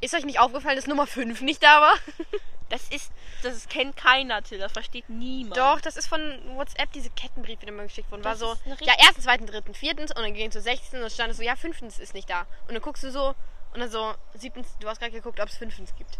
ist 0.00 0.14
euch 0.14 0.24
nicht 0.24 0.38
aufgefallen, 0.38 0.76
dass 0.76 0.86
Nummer 0.86 1.06
5 1.06 1.40
nicht 1.40 1.62
da 1.62 1.80
war? 1.80 1.94
Das 2.68 2.88
ist, 2.88 3.12
das 3.44 3.68
kennt 3.68 3.96
keiner, 3.96 4.42
Till. 4.42 4.58
Das 4.58 4.72
versteht 4.72 5.08
niemand. 5.08 5.56
Doch, 5.56 5.80
das 5.80 5.96
ist 5.96 6.08
von 6.08 6.20
WhatsApp, 6.56 6.90
diese 6.92 7.10
Kettenbriefe, 7.10 7.64
die 7.64 7.70
mir 7.70 7.84
geschickt 7.84 8.10
wurden. 8.10 8.24
War 8.24 8.32
Das 8.32 8.40
so, 8.40 8.54
ist 8.54 8.66
eine 8.66 8.76
ja, 8.80 8.94
erstens, 8.98 9.22
zweiten, 9.22 9.46
dritten, 9.46 9.72
viertens 9.72 10.10
und 10.10 10.22
dann 10.22 10.34
ging 10.34 10.48
es 10.48 10.52
zu 10.54 10.60
sechstens 10.60 11.00
und 11.00 11.12
stand 11.12 11.30
es 11.30 11.36
so, 11.36 11.44
ja, 11.44 11.54
fünftens 11.54 12.00
ist 12.00 12.12
nicht 12.12 12.28
da. 12.28 12.40
Und 12.66 12.74
dann 12.74 12.82
guckst 12.82 13.04
du 13.04 13.12
so 13.12 13.36
und 13.72 13.80
dann 13.80 13.88
so, 13.88 14.14
siebtens, 14.34 14.76
du 14.80 14.88
hast 14.88 14.98
gerade 14.98 15.12
geguckt, 15.12 15.38
ob 15.38 15.48
es 15.48 15.56
fünftens 15.56 15.94
gibt. 15.94 16.18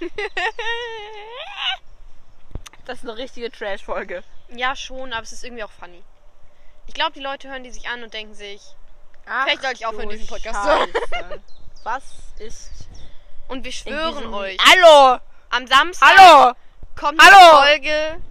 Das 2.86 2.98
ist 2.98 3.04
eine 3.04 3.16
richtige 3.18 3.50
Trash-Folge. 3.50 4.22
ja, 4.48 4.74
schon, 4.74 5.12
aber 5.12 5.22
es 5.24 5.32
ist 5.32 5.44
irgendwie 5.44 5.64
auch 5.64 5.70
funny. 5.70 6.02
Ich 6.86 6.94
glaube, 6.94 7.12
die 7.12 7.20
Leute 7.20 7.48
hören 7.50 7.64
die 7.64 7.70
sich 7.70 7.88
an 7.88 8.02
und 8.02 8.14
denken 8.14 8.34
sich, 8.34 8.62
Vielleicht 9.24 9.62
sollte 9.62 9.76
ich 9.80 9.86
aufhören, 9.86 10.08
diesen 10.08 10.28
Podcast 10.28 10.62
zu 10.62 10.68
Scheiße. 10.68 11.42
Was 11.82 12.04
ist 12.38 12.88
und 13.48 13.64
wir 13.64 13.72
schwören 13.72 14.32
euch, 14.32 14.56
Hallo! 14.60 15.20
am 15.50 15.66
Samstag 15.66 16.16
Hallo! 16.16 16.52
kommt 16.96 17.20
Hallo! 17.20 17.58
eine 17.58 17.80
Folge 17.80 18.22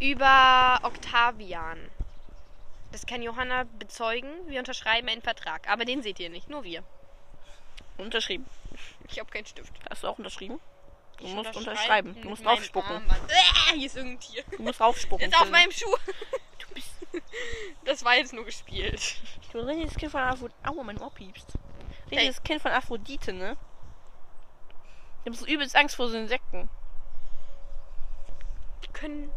über 0.00 0.78
Octavian. 0.82 1.78
Das 2.92 3.04
kann 3.06 3.20
Johanna 3.22 3.64
bezeugen. 3.78 4.30
Wir 4.46 4.60
unterschreiben 4.60 5.08
einen 5.08 5.22
Vertrag. 5.22 5.68
Aber 5.68 5.84
den 5.84 6.02
seht 6.02 6.18
ihr 6.20 6.30
nicht, 6.30 6.48
nur 6.48 6.64
wir. 6.64 6.82
Unterschrieben. 7.98 8.46
Ich 9.08 9.18
habe 9.18 9.30
keinen 9.30 9.46
Stift. 9.46 9.72
Hast 9.90 10.02
du 10.04 10.08
auch 10.08 10.18
unterschrieben? 10.18 10.60
Du 11.18 11.24
Ich 11.24 11.34
musst 11.34 11.56
unterschreibe 11.56 12.10
unterschreiben. 12.10 12.22
Du 12.22 12.28
musst 12.28 12.44
draufspucken. 12.44 12.90
Armband. 12.96 13.30
Äh, 13.30 13.74
hier 13.76 13.86
ist 13.86 13.96
irgendein 13.96 14.20
Tier. 14.20 14.44
Du 14.56 14.62
musst 14.62 14.80
draufspucken. 14.80 15.26
Ist 15.26 15.40
auf 15.40 15.50
meinem 15.50 15.72
Schuh. 15.72 15.94
Du 16.58 16.74
bist... 16.74 16.90
Das 17.84 18.04
war 18.04 18.14
jetzt 18.16 18.32
nur 18.34 18.44
gespielt. 18.44 19.00
Ich 19.42 19.48
bin 19.48 19.62
ein 19.62 19.68
richtiges 19.68 19.96
Kind 19.96 20.12
von 20.12 20.20
Aphrodite. 20.20 20.54
Aua, 20.68 20.82
mein 20.84 21.00
Ohr 21.00 21.10
piepst. 21.10 21.54
Richtiges 22.10 22.42
Kind 22.42 22.62
von 22.62 22.70
Aphrodite, 22.70 23.32
ne? 23.32 23.56
Ich 25.24 25.30
hab 25.30 25.36
so 25.36 25.46
übelst 25.46 25.74
Angst 25.74 25.96
vor 25.96 26.08
so 26.08 26.16
Insekten. 26.16 26.68
Die 28.84 28.88
können 28.92 29.30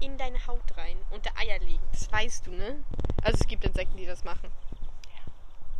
in 0.00 0.18
deine 0.18 0.46
Haut 0.46 0.76
rein, 0.76 0.98
unter 1.10 1.30
Eier 1.38 1.58
legen. 1.60 1.82
Das 1.92 2.12
weißt 2.12 2.46
du, 2.46 2.52
ne? 2.52 2.84
Also 3.22 3.38
es 3.40 3.46
gibt 3.46 3.64
Insekten, 3.64 3.96
die 3.96 4.06
das 4.06 4.22
machen. 4.24 4.52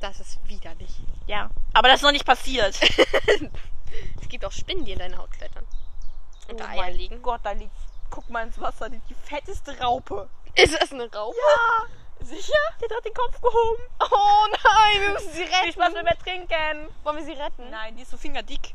Das 0.01 0.21
ist 0.21 0.39
widerlich. 0.49 0.91
Ja. 1.27 1.51
Aber 1.73 1.89
das 1.89 1.97
ist 1.97 2.03
noch 2.03 2.13
nicht 2.13 2.27
passiert. 2.27 2.79
Es 4.21 4.29
gibt 4.29 4.45
auch 4.45 4.53
Spinnen, 4.53 4.85
die 4.85 4.93
in 4.93 4.99
deine 4.99 5.19
Haut 5.19 5.31
klettern. 5.31 5.67
Unter 6.49 6.65
oh 6.65 6.69
Eier 6.69 6.77
mein 6.77 6.95
liegen. 6.95 7.23
Gott, 7.23 7.41
da 7.43 7.53
liegt. 7.53 7.75
Guck 8.11 8.29
mal 8.31 8.47
ins 8.47 8.61
Wasser, 8.61 8.89
die, 8.91 9.01
die 9.09 9.15
fetteste 9.15 9.79
Raupe. 9.81 10.29
Ist 10.55 10.81
das 10.81 10.93
eine 10.93 11.13
Raupe? 11.13 11.37
Ja! 11.37 11.87
Sicher? 12.25 12.53
Der 12.81 12.97
hat 12.97 13.05
den 13.05 13.13
Kopf 13.13 13.41
gehoben. 13.41 13.83
Oh 14.01 14.47
nein, 14.51 15.01
wir 15.01 15.11
müssen 15.11 15.33
sie 15.33 15.43
retten. 15.43 15.65
Viel 15.65 15.73
Spaß 15.73 15.95
beim 15.95 16.07
Ertrinken. 16.07 16.89
Wollen 17.03 17.17
wir 17.19 17.25
sie 17.25 17.33
retten? 17.33 17.71
Nein, 17.71 17.97
die 17.97 18.03
ist 18.03 18.11
so 18.11 18.17
fingerdick. 18.17 18.75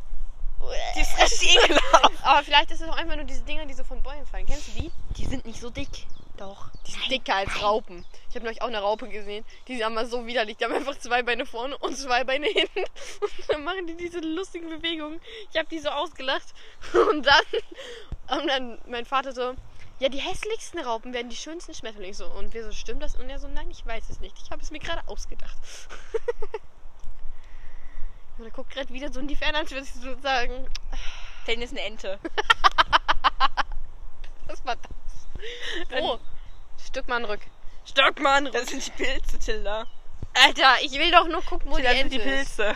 Die 0.96 1.02
ist 1.02 1.18
richtig 1.18 1.56
ekelhaft. 1.56 2.24
Aber 2.24 2.44
vielleicht 2.44 2.72
ist 2.72 2.82
es 2.82 2.90
auch 2.90 2.98
einfach 2.98 3.16
nur 3.16 3.26
diese 3.26 3.42
Dinger, 3.44 3.66
die 3.66 3.74
so 3.74 3.84
von 3.84 4.04
Bäumen 4.04 4.26
fallen. 4.28 4.46
Kennst 4.46 4.68
du 4.68 4.72
die? 4.82 4.92
Die 5.18 5.26
sind 5.26 5.46
nicht 5.46 5.62
so 5.62 5.70
dick. 5.70 6.06
Doch. 6.40 6.70
Die 6.88 6.92
sind 6.92 7.12
dicker 7.12 7.36
als 7.36 7.62
Raupen. 7.62 8.06
Ich 8.30 8.36
habe 8.36 8.46
neulich 8.46 8.62
auch 8.62 8.68
eine 8.68 8.80
Raupe 8.80 9.10
gesehen. 9.10 9.44
Die 9.68 9.76
sind 9.76 9.84
aber 9.84 10.06
so 10.06 10.26
widerlich. 10.26 10.56
Die 10.56 10.64
haben 10.64 10.74
einfach 10.74 10.98
zwei 10.98 11.22
Beine 11.22 11.46
vorne 11.46 11.78
und 11.80 11.98
zwei 11.98 12.24
Beine 12.24 12.48
hinten. 12.48 12.80
Und 13.20 13.50
dann 13.50 13.66
machen 13.66 13.88
die 13.88 13.98
diese 13.98 14.20
lustigen 14.20 14.70
Bewegungen. 14.70 15.20
Ich 15.52 15.58
habe 15.58 15.68
die 15.68 15.80
so 15.80 15.90
ausgelacht. 15.90 16.54
Und 16.94 17.26
dann, 17.26 18.40
und 18.40 18.48
dann 18.48 18.80
mein 18.88 19.06
Vater 19.06 19.34
so, 19.34 19.54
ja, 20.00 20.08
die 20.08 20.20
hässlichsten 20.20 20.80
Raupen 20.80 21.14
werden 21.14 21.30
die 21.30 21.36
schönsten 21.36 21.74
Schmetterlinge. 21.74 22.14
So, 22.14 22.28
und 22.28 22.54
wir 22.54 22.64
so, 22.64 22.72
stimmt 22.72 23.04
das? 23.04 23.16
Und 23.16 23.30
er 23.30 23.40
so, 23.40 23.50
nein, 23.50 23.70
ich 23.70 23.86
weiß 23.86 24.10
es 24.10 24.22
nicht. 24.22 24.38
Ich 24.42 24.50
habe 24.52 24.62
es 24.62 24.72
mir 24.72 24.80
gerade 24.80 25.06
ausgedacht. 25.08 25.58
und 28.38 28.46
er 28.46 28.52
guckt 28.52 28.72
gerade 28.72 28.94
wieder 28.94 29.12
so 29.12 29.20
in 29.20 29.28
die 29.28 29.36
Ferne, 29.36 29.58
als 29.58 29.72
würde 29.72 29.84
ich 29.84 29.92
so 29.92 30.18
sagen, 30.22 30.66
Denn 31.48 31.62
ist 31.62 31.72
eine 31.72 31.82
Ente. 31.82 32.18
was 34.48 34.64
war 34.64 34.78
das? 34.78 35.09
Oh, 36.02 36.20
Stückmann 36.86 37.26
rück. 37.26 37.42
Stockmann, 37.86 38.52
das 38.52 38.68
sind 38.68 38.86
die 38.86 38.92
Pilze, 38.92 39.40
Tilda. 39.40 39.88
Alter, 40.34 40.76
ich 40.82 40.92
will 40.94 41.12
doch 41.12 41.28
nur 41.28 41.44
gucken, 41.44 41.72
wo 41.72 41.76
Tilda, 41.76 41.94
die 41.94 42.04
das 42.04 42.12
sind 42.12 42.20
Ente 42.20 42.26
die. 42.26 42.36
Pilze. 42.36 42.76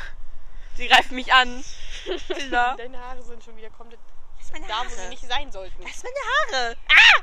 Sie 0.76 0.88
greifen 0.88 1.16
mich 1.16 1.32
an. 1.32 1.64
Tilda. 2.28 2.76
Deine 2.76 3.00
Haare 3.00 3.22
sind 3.22 3.44
schon 3.44 3.56
wieder 3.56 3.70
komplett 3.70 4.00
Das 4.38 4.46
ist 4.48 4.54
meine 4.54 4.68
da, 4.68 4.84
wo 4.86 4.90
sie 4.90 5.08
nicht 5.10 5.24
sein 5.28 5.52
sollten. 5.52 5.82
Das 5.84 6.02
sind 6.02 6.10
meine 6.52 6.58
Haare. 6.66 6.78
Ah! 6.90 7.22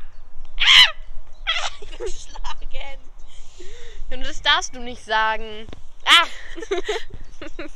Ah! 0.58 0.90
Ich 1.80 1.88
bin 1.88 2.06
geschlagen. 2.06 3.00
Und 4.10 4.26
das 4.26 4.42
darfst 4.42 4.74
du 4.74 4.80
nicht 4.80 5.04
sagen. 5.04 5.66
Ah! 6.04 6.26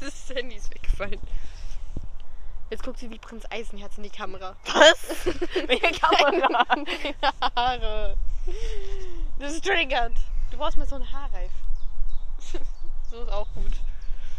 das 0.01 0.31
Handy 0.35 0.57
ist 0.57 0.73
weggefallen. 0.75 1.21
Jetzt 2.75 2.83
guckt 2.83 2.99
sie 2.99 3.09
wie 3.09 3.21
Prinz 3.21 3.45
Eisenherz 3.51 3.99
in 3.99 4.03
die 4.03 4.11
Kamera. 4.11 4.57
Was? 4.65 5.27
Welche 5.69 5.93
Kamera? 5.93 6.65
Deine 6.65 7.55
Haare. 7.55 8.17
Das 9.39 9.53
ist 9.53 9.65
triggert. 9.65 10.17
Du 10.51 10.59
brauchst 10.59 10.77
mal 10.77 10.85
so 10.85 10.97
einen 10.97 11.13
Haarreif. 11.13 11.53
so 13.13 13.23
ist 13.23 13.31
auch 13.31 13.47
gut. 13.55 13.75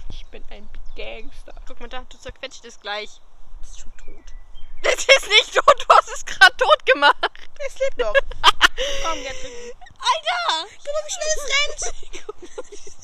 Ich 0.10 0.25
bin 0.25 0.44
ein 0.50 0.70
Gangster. 0.98 1.54
Guck 1.65 1.80
mal 1.80 1.88
da, 1.88 2.01
du 2.10 2.18
zerquetscht 2.18 2.65
es 2.65 2.77
gleich. 2.82 3.22
Das 3.62 3.70
ist 3.70 3.80
schon 3.80 3.94
tot. 3.96 4.25
Das 4.84 4.96
ist 4.96 5.30
nicht 5.30 5.56
tot, 5.56 5.86
du 5.88 5.96
hast 5.96 6.10
es 6.10 6.25
gerade 6.25 6.58
tot 6.58 6.86
gemacht. 6.86 7.32
Es 7.65 7.80
lebt 7.80 8.00
noch. 8.00 8.13
Komm. 8.44 9.18
Alter! 9.18 10.68
Guck 10.84 10.94
mal, 10.94 11.04
wie 11.06 11.12
schnell 11.12 11.30
es 11.38 11.86
rennt! 11.86 12.95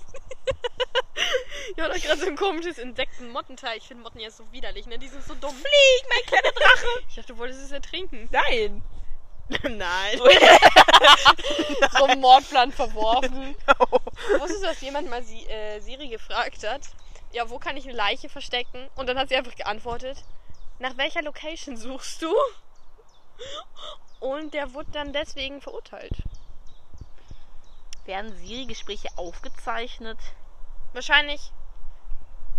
Ich 1.75 1.81
habe 1.81 1.93
doch 1.93 2.01
gerade 2.01 2.19
so 2.19 2.27
ein 2.27 2.35
komisches 2.35 2.77
Insekten-Mottenteil. 2.77 3.77
Ich 3.77 3.87
finde 3.87 4.03
Motten 4.03 4.19
ja 4.19 4.29
so 4.31 4.51
widerlich, 4.51 4.87
ne? 4.87 4.97
Die 4.97 5.07
sind 5.07 5.23
so 5.23 5.35
dumm. 5.35 5.51
Flieg, 5.51 6.09
mein 6.09 6.25
kleiner 6.25 6.51
Drache. 6.51 6.87
Ich 7.07 7.15
dachte, 7.15 7.33
du 7.33 7.39
wolltest 7.39 7.63
es 7.63 7.71
ertrinken. 7.71 8.27
Nein. 8.31 8.83
Nein. 9.63 10.17
so 11.97 12.05
ein 12.05 12.19
Mordplan 12.19 12.71
verworfen. 12.71 13.55
Wusstest 14.39 14.63
du, 14.63 14.67
dass 14.67 14.81
jemand 14.81 15.09
mal 15.09 15.23
sie, 15.23 15.45
äh, 15.47 15.79
Siri 15.79 16.07
gefragt 16.07 16.67
hat, 16.67 16.81
ja, 17.31 17.49
wo 17.49 17.59
kann 17.59 17.77
ich 17.77 17.85
eine 17.85 17.95
Leiche 17.95 18.29
verstecken? 18.29 18.89
Und 18.95 19.07
dann 19.07 19.17
hat 19.17 19.29
sie 19.29 19.35
einfach 19.35 19.55
geantwortet, 19.55 20.23
nach 20.79 20.97
welcher 20.97 21.21
Location 21.21 21.77
suchst 21.77 22.21
du? 22.21 22.33
Und 24.19 24.53
der 24.53 24.73
wurde 24.73 24.91
dann 24.91 25.13
deswegen 25.13 25.61
verurteilt. 25.61 26.13
Werden 28.05 28.35
Siri-Gespräche 28.35 29.09
aufgezeichnet? 29.15 30.17
Wahrscheinlich 30.93 31.51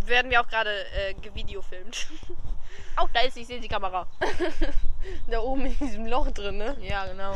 werden 0.07 0.31
wir 0.31 0.41
auch 0.41 0.49
gerade 0.49 0.87
äh, 0.93 1.15
gevideofilmt. 1.15 2.09
Auch 2.97 3.09
da 3.13 3.21
ist, 3.21 3.37
ich 3.37 3.47
sehe 3.47 3.61
die 3.61 3.69
Kamera. 3.69 4.07
da 5.27 5.41
oben 5.41 5.67
in 5.67 5.79
diesem 5.79 6.07
Loch 6.07 6.31
drin, 6.31 6.59
ne? 6.59 6.77
Ja, 6.81 7.07
genau. 7.07 7.35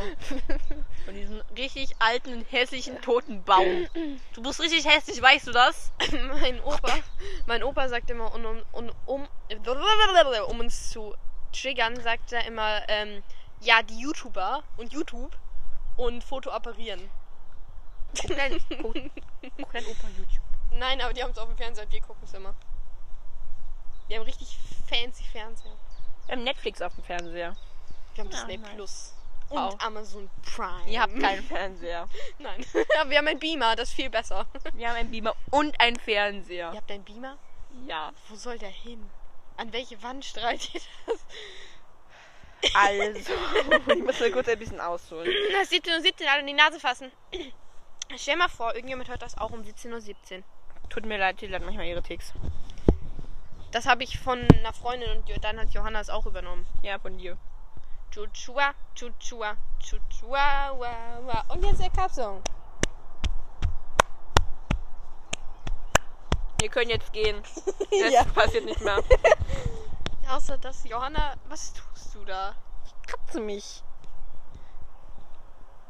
Von 1.05 1.13
diesem 1.13 1.41
richtig 1.55 1.91
alten, 1.99 2.45
hässlichen, 2.49 3.01
toten 3.01 3.43
Baum. 3.43 3.87
Du 4.33 4.41
bist 4.41 4.59
richtig 4.59 4.85
hässlich, 4.87 5.21
weißt 5.21 5.47
du 5.47 5.51
das? 5.51 5.91
mein 6.41 6.61
Opa, 6.61 6.93
mein 7.45 7.63
Opa 7.63 7.89
sagt 7.89 8.09
immer, 8.09 8.33
um, 8.33 8.45
um, 8.45 8.63
um, 8.71 8.91
um, 9.05 9.27
um 10.47 10.59
uns 10.59 10.89
zu 10.89 11.15
triggern, 11.51 11.99
sagt 12.01 12.33
er 12.33 12.45
immer, 12.45 12.81
ähm, 12.87 13.23
ja, 13.61 13.81
die 13.81 13.99
YouTuber 13.99 14.63
und 14.77 14.93
YouTube 14.93 15.35
und 15.97 16.23
Foto 16.23 16.51
apparieren. 16.51 17.09
Guck 18.19 18.35
dein, 18.35 18.59
guck, 18.81 18.93
guck 19.57 19.71
dein 19.73 19.85
Opa 19.85 20.07
YouTube. 20.17 20.46
Nein, 20.77 21.01
aber 21.01 21.13
die 21.13 21.23
haben 21.23 21.31
es 21.31 21.37
auf 21.37 21.47
dem 21.47 21.57
Fernseher 21.57 21.85
und 21.85 21.91
wir 21.91 22.01
gucken 22.01 22.23
es 22.23 22.33
immer. 22.33 22.53
Wir 24.07 24.17
haben 24.17 24.25
richtig 24.25 24.57
fancy 24.87 25.23
Fernseher. 25.23 25.71
Wir 26.25 26.35
haben 26.35 26.43
Netflix 26.43 26.81
auf 26.81 26.93
dem 26.95 27.03
Fernseher. 27.03 27.55
Wir 28.15 28.23
haben 28.23 28.31
Ja, 28.31 28.37
Disney 28.37 28.57
nice. 28.57 28.73
Plus. 28.75 29.13
Und 29.49 29.57
Auch. 29.57 29.79
Amazon 29.79 30.29
Prime. 30.55 30.89
Ihr 30.89 31.01
habt 31.01 31.17
keinen 31.19 31.43
Fernseher. 31.43 32.07
Nein. 32.39 32.65
aber 32.99 33.09
wir 33.09 33.17
haben 33.17 33.27
einen 33.27 33.39
Beamer, 33.39 33.75
das 33.77 33.89
ist 33.89 33.95
viel 33.95 34.09
besser. 34.09 34.45
Wir 34.73 34.89
haben 34.89 34.97
einen 34.97 35.11
Beamer 35.11 35.35
und 35.51 35.79
einen 35.79 35.97
Fernseher. 35.97 36.71
Ihr 36.71 36.77
habt 36.77 36.91
einen 36.91 37.03
Beamer? 37.03 37.37
Ja. 37.85 38.11
Wo 38.27 38.35
soll 38.35 38.57
der 38.57 38.69
hin? 38.69 39.09
An 39.55 39.71
welche 39.71 40.01
Wand 40.03 40.25
strahlt 40.25 40.73
ihr 40.73 40.81
das? 41.05 41.19
Also, 42.73 43.03
ich 43.93 44.03
muss 44.03 44.19
mal 44.19 44.31
kurz 44.31 44.47
ein 44.49 44.59
bisschen 44.59 44.81
ausholen. 44.81 45.31
Na, 45.51 45.59
17.17 45.59 45.95
Uhr, 45.95 46.01
17, 46.01 46.27
alle 46.27 46.39
in 46.41 46.47
die 46.47 46.53
Nase 46.53 46.79
fassen. 46.79 47.11
Stell 48.17 48.35
mal 48.35 48.49
vor, 48.49 48.73
irgendjemand 48.73 49.09
hört 49.09 49.21
das 49.21 49.37
auch 49.37 49.51
um 49.51 49.61
17.17 49.61 49.93
Uhr. 49.93 50.01
17. 50.01 50.43
Tut 50.89 51.05
mir 51.05 51.17
leid, 51.17 51.37
Tilda 51.37 51.55
hat 51.57 51.63
manchmal 51.63 51.85
ihre 51.85 52.01
Ticks. 52.01 52.33
Das 53.71 53.85
habe 53.85 54.03
ich 54.03 54.17
von 54.19 54.39
einer 54.59 54.73
Freundin 54.73 55.11
und 55.11 55.43
dann 55.43 55.59
hat 55.59 55.69
Johanna 55.71 55.99
es 55.99 56.09
auch 56.09 56.25
übernommen. 56.25 56.65
Ja, 56.81 56.97
von 56.99 57.17
dir. 57.17 57.37
Chuchua, 58.11 58.73
chuchua, 58.95 59.57
chuchua, 59.79 60.71
wa, 60.79 61.19
wa. 61.25 61.43
Und 61.49 61.63
jetzt 61.63 61.81
der 61.81 61.89
Cup-Song. 61.89 62.41
Wir 66.59 66.69
können 66.69 66.89
jetzt 66.89 67.11
gehen. 67.13 67.41
Das 67.91 68.13
Ja. 68.13 68.23
passiert 68.23 68.65
nicht 68.65 68.81
mehr. 68.81 69.03
Außer 70.29 70.57
dass 70.57 70.83
Johanna, 70.85 71.35
was 71.47 71.73
tust 71.73 72.15
du 72.15 72.25
da? 72.25 72.55
Katze 73.05 73.39
mich. 73.39 73.83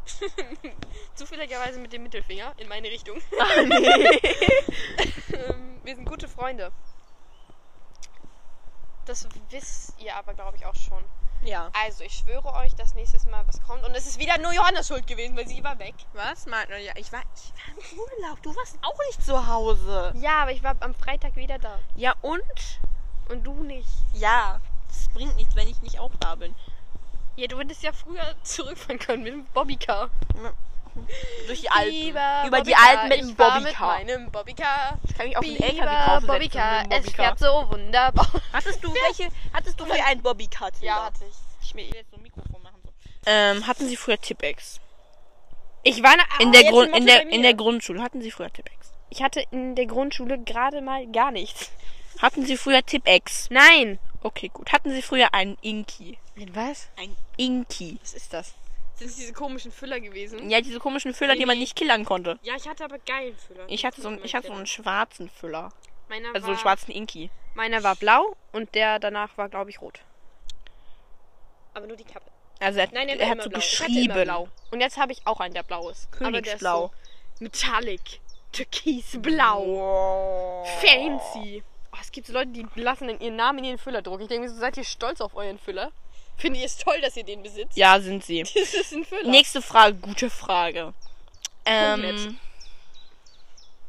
Zufälligerweise 1.15 1.79
mit 1.79 1.93
dem 1.93 2.03
Mittelfinger 2.03 2.53
in 2.57 2.67
meine 2.67 2.87
Richtung. 2.89 3.21
Ah, 3.39 3.61
nee. 3.63 4.21
Ähm, 5.33 5.79
Wir 5.83 5.95
sind 5.95 6.05
gute 6.05 6.27
Freunde. 6.27 6.71
Das 9.05 9.27
wisst 9.49 9.93
ihr 9.99 10.15
aber, 10.15 10.33
glaube 10.33 10.57
ich, 10.57 10.65
auch 10.65 10.75
schon. 10.75 11.03
Ja. 11.43 11.69
Also, 11.73 12.03
ich 12.03 12.13
schwöre 12.13 12.51
euch, 12.53 12.75
dass 12.75 12.95
nächstes 12.95 13.25
Mal 13.25 13.47
was 13.47 13.61
kommt. 13.61 13.83
Und 13.85 13.95
es 13.95 14.07
ist 14.07 14.19
wieder 14.19 14.37
nur 14.39 14.53
Johannas 14.53 14.87
Schuld 14.87 15.05
gewesen, 15.07 15.37
weil 15.37 15.47
sie 15.47 15.63
war 15.63 15.77
weg. 15.79 15.95
Was? 16.13 16.45
Mein, 16.45 16.67
ja, 16.81 16.93
ich 16.95 17.11
war, 17.11 17.21
ich 17.35 17.53
war 17.53 17.93
im 17.93 17.99
Urlaub. 17.99 18.41
Du 18.41 18.55
warst 18.55 18.77
auch 18.81 18.97
nicht 19.07 19.23
zu 19.23 19.47
Hause. 19.47 20.13
Ja, 20.15 20.41
aber 20.41 20.51
ich 20.51 20.63
war 20.63 20.75
am 20.79 20.95
Freitag 20.95 21.35
wieder 21.35 21.59
da. 21.59 21.79
Ja, 21.95 22.15
und? 22.21 22.41
Und 23.29 23.43
du 23.43 23.63
nicht. 23.63 23.89
Ja. 24.13 24.59
Das 24.87 25.09
bringt 25.09 25.35
nichts, 25.35 25.55
wenn 25.55 25.67
ich 25.67 25.81
nicht 25.81 25.99
auch 25.99 26.11
da 26.19 26.35
bin. 26.35 26.55
Ja, 27.37 27.47
du 27.47 27.59
hättest 27.59 27.83
ja 27.83 27.91
früher 27.93 28.35
zurückfahren 28.43 28.97
können 28.99 29.23
mit 29.23 29.31
dem 29.33 29.45
Bobbycar. 29.53 30.09
Durch 31.45 31.61
die 31.61 31.69
Alpen. 31.69 32.09
Über 32.09 32.43
die 32.43 32.71
Bobbycar, 32.71 32.89
Alpen 32.89 33.09
mit 33.09 33.19
dem 33.19 33.29
ich 33.29 33.35
fahr 33.35 33.59
mit 33.59 33.63
Bobbycar. 33.65 33.87
meinem 33.87 34.31
Bobbycar. 34.31 34.99
Ich 35.07 35.15
kann 35.15 35.27
mich 35.27 35.37
auf 35.37 35.45
den 35.45 35.55
LKW 35.55 35.85
draufsetzen. 35.85 36.27
Bobbycar, 36.27 36.83
es 36.89 37.11
fährt 37.11 37.39
so 37.39 37.67
wunderbar. 37.69 38.27
Hattest 38.51 38.83
du 38.83 38.91
welche? 38.91 39.29
Hattest 39.53 39.79
du 39.79 39.85
früher 39.85 40.03
einen 40.07 40.23
Bobbycar? 40.23 40.71
Ja, 40.81 41.05
hatte 41.05 41.25
ich. 41.25 41.35
Ich 41.61 41.75
will 41.75 41.85
jetzt 41.93 42.09
so 42.09 42.17
ein 42.17 42.23
Mikrofon 42.23 42.61
machen. 42.63 42.81
So. 42.83 42.89
Ähm, 43.27 43.67
hatten 43.67 43.87
Sie 43.87 43.95
früher 43.95 44.19
Tippex? 44.19 44.79
Ich 45.83 46.01
war 46.01 46.15
na, 46.17 46.23
In 46.39 46.51
der, 46.51 46.63
Grund, 46.63 46.95
in, 46.97 47.05
der, 47.05 47.29
in 47.29 47.43
der 47.43 47.53
Grundschule 47.53 48.01
hatten 48.01 48.21
Sie 48.21 48.31
früher 48.31 48.51
Tippex? 48.51 48.91
Ich 49.11 49.21
hatte 49.21 49.43
in 49.51 49.75
der 49.75 49.85
Grundschule 49.85 50.39
gerade 50.39 50.81
mal 50.81 51.05
gar 51.11 51.29
nichts. 51.31 51.69
Hatten 52.19 52.45
Sie 52.45 52.57
früher 52.57 52.83
Tippex? 52.83 53.49
Nein. 53.51 53.99
Okay, 54.23 54.49
gut. 54.49 54.71
Hatten 54.71 54.89
Sie 54.91 55.01
früher 55.01 55.33
einen 55.33 55.57
Inki? 55.61 56.17
Was? 56.53 56.87
Ein 56.97 57.15
Inki. 57.37 57.97
Was 58.01 58.13
ist 58.13 58.33
das? 58.33 58.53
Sind 58.95 59.07
es 59.09 59.15
diese 59.15 59.33
komischen 59.33 59.71
Füller 59.71 59.99
gewesen? 59.99 60.49
Ja, 60.49 60.59
diese 60.59 60.79
komischen 60.79 61.13
Füller, 61.13 61.35
die 61.35 61.45
man 61.45 61.55
Nee. 61.55 61.61
nicht 61.63 61.75
killern 61.75 62.03
konnte. 62.03 62.39
Ja, 62.41 62.55
ich 62.55 62.67
hatte 62.67 62.83
aber 62.83 62.97
geilen 62.99 63.37
Füller. 63.37 63.65
Ich 63.67 63.85
hatte 63.85 64.01
so, 64.01 64.07
einen, 64.07 64.23
ich 64.23 64.33
hatte 64.33 64.47
so 64.47 64.53
einen 64.53 64.65
schwarzen 64.65 65.29
Füller. 65.29 65.71
Meiner 66.09 66.29
Also 66.29 66.39
so 66.39 66.43
war, 66.43 66.49
einen 66.49 66.59
schwarzen 66.59 66.91
Inki. 66.91 67.29
Meiner 67.53 67.83
war 67.83 67.95
blau 67.95 68.35
und 68.53 68.73
der 68.73 68.97
danach 68.99 69.37
war, 69.37 69.49
glaube 69.49 69.69
ich, 69.69 69.81
rot. 69.81 69.99
Aber 71.75 71.85
nur 71.85 71.95
die 71.97 72.03
Kappe. 72.05 72.25
Also 72.59 72.79
er, 72.79 72.91
Nein, 72.91 73.07
der 73.07 73.19
er 73.19 73.29
hat 73.29 73.43
so 73.43 73.49
blau. 73.49 73.59
Ich 73.59 73.79
hatte 73.79 73.91
immer 73.91 73.99
geschrieben. 73.99 74.23
blau. 74.23 74.47
Und 74.71 74.81
jetzt 74.81 74.97
habe 74.97 75.11
ich 75.11 75.21
auch 75.25 75.39
einen, 75.39 75.53
der 75.53 75.61
blau 75.63 75.89
ist. 75.89 76.07
Aber 76.19 76.31
der 76.31 76.39
ist 76.41 76.45
Königsblau. 76.59 76.91
so 77.35 77.43
metallic. 77.43 78.19
Türkisblau. 78.51 79.65
Wow. 79.67 80.67
Fancy. 80.81 81.63
Es 82.07 82.11
gibt 82.13 82.27
so 82.27 82.31
Leute, 82.31 82.51
die 82.51 82.65
lassen 82.75 83.09
dann 83.09 83.19
ihren 83.19 83.35
Namen 83.35 83.59
in 83.59 83.65
ihren 83.65 83.77
Füller 83.77 84.01
drucken. 84.01 84.21
Ich 84.21 84.29
denke, 84.29 84.47
mir 84.47 84.53
so, 84.53 84.57
seid 84.57 84.77
ihr 84.77 84.85
stolz 84.85 85.19
auf 85.19 85.35
euren 85.35 85.59
Füller? 85.59 85.91
Findet 86.37 86.61
ihr 86.61 86.65
es 86.65 86.77
toll, 86.77 87.01
dass 87.01 87.17
ihr 87.17 87.25
den 87.25 87.43
besitzt? 87.43 87.75
Ja, 87.75 87.99
sind 87.99 88.23
sie. 88.23 88.43
Das 88.55 88.73
ist 88.73 88.93
ein 88.93 89.03
Füller. 89.03 89.29
Nächste 89.29 89.61
Frage, 89.61 89.95
gute 89.95 90.29
Frage. 90.29 90.93
Ähm. 91.65 92.39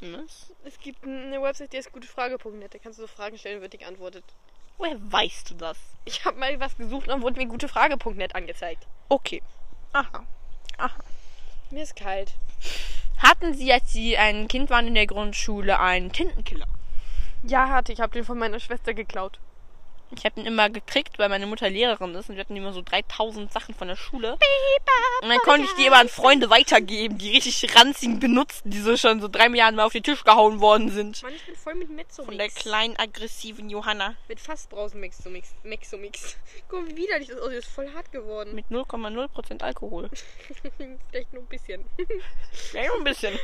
Was? 0.00 0.50
Es 0.64 0.80
gibt 0.80 1.04
eine 1.04 1.40
Website, 1.40 1.72
die 1.72 1.76
heißt 1.76 1.92
gutefrage.net. 1.92 2.74
Da 2.74 2.78
kannst 2.78 2.98
du 2.98 3.02
so 3.02 3.06
Fragen 3.06 3.38
stellen, 3.38 3.60
wird 3.60 3.72
dir 3.72 3.78
geantwortet. 3.78 4.24
Woher 4.78 4.96
weißt 4.98 5.50
du 5.50 5.54
das? 5.54 5.78
Ich 6.04 6.24
habe 6.24 6.38
mal 6.38 6.58
was 6.58 6.76
gesucht 6.76 7.02
und 7.02 7.10
dann 7.10 7.22
wurde 7.22 7.38
mir 7.38 7.46
gutefrage.net 7.46 8.34
angezeigt. 8.34 8.84
Okay. 9.10 9.42
Aha. 9.92 10.24
Mir 11.70 11.84
ist 11.84 11.94
kalt. 11.94 12.32
Hatten 13.18 13.54
Sie, 13.54 13.72
als 13.72 13.92
Sie 13.92 14.18
ein 14.18 14.48
Kind 14.48 14.70
waren 14.70 14.88
in 14.88 14.96
der 14.96 15.06
Grundschule, 15.06 15.78
einen 15.78 16.10
Tintenkiller? 16.10 16.66
Ja, 17.42 17.68
hatte 17.68 17.92
ich. 17.92 18.00
habe 18.00 18.12
den 18.12 18.24
von 18.24 18.38
meiner 18.38 18.60
Schwester 18.60 18.94
geklaut. 18.94 19.38
Ich 20.10 20.24
habe 20.24 20.36
den 20.36 20.46
immer 20.46 20.70
gekriegt, 20.70 21.18
weil 21.18 21.28
meine 21.28 21.46
Mutter 21.46 21.68
Lehrerin 21.68 22.14
ist 22.14 22.30
und 22.30 22.36
wir 22.36 22.40
hatten 22.40 22.56
immer 22.56 22.72
so 22.72 22.80
3000 22.80 23.52
Sachen 23.52 23.74
von 23.74 23.88
der 23.88 23.96
Schule. 23.96 24.38
Und 25.20 25.28
dann 25.28 25.38
konnte 25.40 25.66
ich 25.66 25.72
die 25.74 25.84
immer 25.84 25.98
an 25.98 26.08
Freunde 26.08 26.48
weitergeben, 26.48 27.18
die 27.18 27.30
richtig 27.30 27.76
ranzigen 27.76 28.18
benutzten, 28.18 28.70
die 28.70 28.80
so 28.80 28.96
schon 28.96 29.20
so 29.20 29.28
drei 29.28 29.50
Milliarden 29.50 29.76
Mal 29.76 29.84
auf 29.84 29.92
den 29.92 30.02
Tisch 30.02 30.24
gehauen 30.24 30.60
worden 30.60 30.90
sind. 30.90 31.22
Mann, 31.22 31.34
ich 31.34 31.44
bin 31.44 31.56
voll 31.56 31.74
mit 31.74 31.90
Mezzomix. 31.90 32.26
Von 32.26 32.38
der 32.38 32.48
kleinen, 32.48 32.96
aggressiven 32.96 33.68
Johanna. 33.68 34.14
Mit 34.28 34.40
Fassbrausen 34.40 34.98
Mezzomix. 35.00 35.54
Mezzomix. 35.62 36.36
Guck 36.68 36.82
mal, 36.82 36.90
wie 36.90 36.96
widerlich 36.96 37.28
das 37.28 37.38
aussieht. 37.38 37.58
Das 37.58 37.66
ist 37.66 37.74
voll 37.74 37.92
hart 37.92 38.10
geworden. 38.10 38.54
Mit 38.54 38.66
0,0% 38.70 39.62
Alkohol. 39.62 40.08
Vielleicht 41.10 41.32
nur 41.34 41.42
ein 41.42 41.48
bisschen. 41.48 41.84
Ja, 42.72 42.86
nur 42.86 42.96
ein 42.98 43.04
bisschen. 43.04 43.38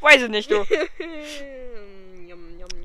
Weiß 0.00 0.22
ich 0.22 0.28
nicht, 0.28 0.50
du. 0.50 0.56
yum, 2.26 2.58
yum. 2.58 2.83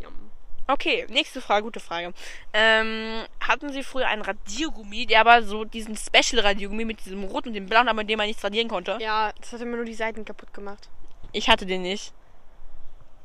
Okay, 0.70 1.08
nächste 1.10 1.42
Frage, 1.42 1.64
gute 1.64 1.80
Frage. 1.80 2.14
Ähm, 2.54 3.24
hatten 3.40 3.74
Sie 3.74 3.82
früher 3.82 4.08
einen 4.08 4.22
Radiergummi, 4.22 5.08
der 5.08 5.22
aber 5.22 5.42
so 5.42 5.66
diesen 5.66 5.98
Special-Radiergummi 5.98 6.86
mit 6.86 7.04
diesem 7.04 7.24
Rot 7.24 7.48
und 7.48 7.54
dem 7.54 7.66
Blauen, 7.66 7.88
aber 7.88 8.02
mit 8.02 8.10
dem 8.10 8.18
man 8.18 8.28
nichts 8.28 8.44
radieren 8.44 8.68
konnte? 8.68 9.00
Ja, 9.02 9.34
das 9.40 9.52
hat 9.52 9.62
immer 9.62 9.78
nur 9.78 9.86
die 9.86 9.96
Seiten 9.96 10.26
kaputt 10.26 10.54
gemacht. 10.54 10.88
Ich 11.32 11.50
hatte 11.50 11.66
den 11.66 11.82
nicht. 11.82 12.14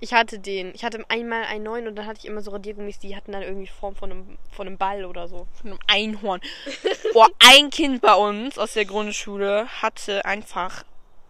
Ich 0.01 0.15
hatte 0.15 0.39
den. 0.39 0.75
Ich 0.75 0.85
hatte 0.85 1.05
einmal 1.09 1.45
einen 1.45 1.65
neuen 1.65 1.87
und 1.87 1.97
dann 1.97 2.07
hatte 2.07 2.21
ich 2.21 2.25
immer 2.25 2.41
so 2.41 2.51
Radiergummis, 2.51 2.99
die 2.99 3.15
hatten 3.15 3.33
dann 3.33 3.43
irgendwie 3.43 3.67
Form 3.67 3.95
von 3.95 4.11
einem, 4.11 4.39
von 4.51 4.67
einem 4.67 4.79
Ball 4.79 5.05
oder 5.05 5.29
so. 5.29 5.47
Von 5.61 5.73
einem 5.73 5.79
Einhorn. 5.87 6.41
Boah, 7.13 7.29
ein 7.41 7.69
Kind 7.69 8.01
bei 8.01 8.15
uns 8.15 8.59
aus 8.59 8.73
der 8.73 8.87
Grundschule 8.87 9.69
hatte 9.83 10.25
einfach 10.25 10.83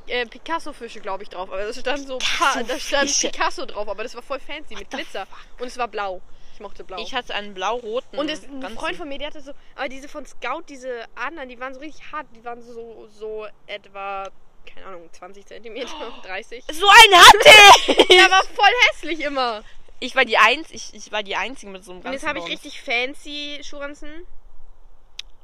äh, 0.09 0.27
Picasso-Fische, 0.27 1.01
glaube 1.01 1.23
ich, 1.23 1.29
drauf. 1.29 1.49
Aber 1.51 1.65
das 1.65 1.79
stand 1.79 2.07
so, 2.07 2.19
pa 2.19 2.63
da 2.63 2.79
stand. 2.79 3.19
Picasso 3.21 3.67
drauf, 3.67 3.89
aber 3.89 4.03
das 4.03 4.15
war 4.15 4.23
voll 4.23 4.41
fancy 4.41 4.75
mit 4.75 4.91
Glitzer. 4.91 5.27
Und 5.59 5.67
es 5.67 5.79
war 5.79 5.89
blau. 5.89 6.21
Ich 6.55 6.61
mochte 6.61 6.83
blau. 6.83 6.99
Ich 6.99 7.15
hatte 7.15 7.35
einen 7.35 7.55
blau-roten. 7.55 8.19
Und 8.19 8.29
es, 8.29 8.43
ein. 8.45 8.75
Freund 8.77 8.97
von 8.97 9.09
mir, 9.09 9.19
der 9.19 9.29
hatte 9.29 9.41
so, 9.41 9.53
aber 9.77 9.89
diese 9.89 10.09
von 10.09 10.27
Scout, 10.27 10.63
diese 10.69 11.05
anderen, 11.15 11.49
die 11.49 11.61
waren 11.61 11.73
so 11.73 11.81
richtig 11.81 12.11
hart. 12.11 12.27
Die 12.35 12.45
waren 12.45 12.61
so, 12.63 13.09
so 13.17 13.47
etwa, 13.67 14.29
keine 14.67 14.87
Ahnung, 14.87 15.09
20 15.13 15.47
Zentimeter, 15.47 15.93
30. 16.25 16.65
So 16.73 16.89
einen 16.89 17.15
hatte 17.15 17.39
ich! 17.93 18.09
Der 18.09 18.31
war 18.31 18.43
voll 18.43 18.73
hässlich 18.91 19.21
immer. 19.21 19.63
Ich 20.01 20.15
war 20.15 20.25
die 20.25 20.39
Einz 20.39 20.71
ich, 20.71 20.95
ich 20.95 21.11
war 21.11 21.23
die 21.23 21.37
Einzige 21.37 21.73
mit 21.73 21.85
so 21.85 21.93
einem 21.93 22.03
Und 22.03 22.13
jetzt 22.13 22.27
habe 22.27 22.39
ich 22.39 22.47
richtig 22.47 22.81
fancy 22.83 23.61
Schuhranzen. 23.63 24.27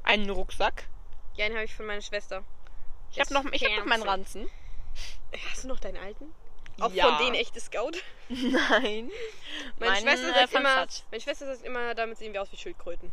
Einen 0.05 0.31
Rucksack. 0.31 0.85
Ja, 1.37 1.48
den 1.48 1.55
habe 1.55 1.64
ich 1.64 1.74
von 1.74 1.87
meiner 1.87 2.03
Schwester. 2.03 2.44
Ich 3.14 3.20
habe 3.20 3.33
noch, 3.33 3.44
ich 3.53 3.64
hab 3.64 3.79
noch 3.79 3.85
meinen 3.87 4.03
Ranzen. 4.03 4.48
Hast 5.50 5.64
du 5.64 5.68
noch 5.68 5.81
deinen 5.81 5.96
alten? 5.98 6.35
Auch 6.81 6.92
Ja. 6.92 7.09
von 7.09 7.24
denen 7.24 7.37
echte 7.37 7.61
Scout? 7.61 7.92
Nein. 8.29 9.11
Meine 9.79 9.92
Meinen, 9.92 10.03
Schwester 10.03 10.31
äh, 10.31 10.35
sagt 10.35 10.50
von 10.50 10.61
immer, 10.61 10.74
Fatsch. 10.74 11.00
meine 11.11 11.20
Schwester 11.20 11.46
sagt 11.46 11.64
immer, 11.64 11.94
damit 11.94 12.18
sehen 12.18 12.33
wir 12.33 12.42
aus 12.42 12.50
wie 12.50 12.57
Schildkröten. 12.57 13.12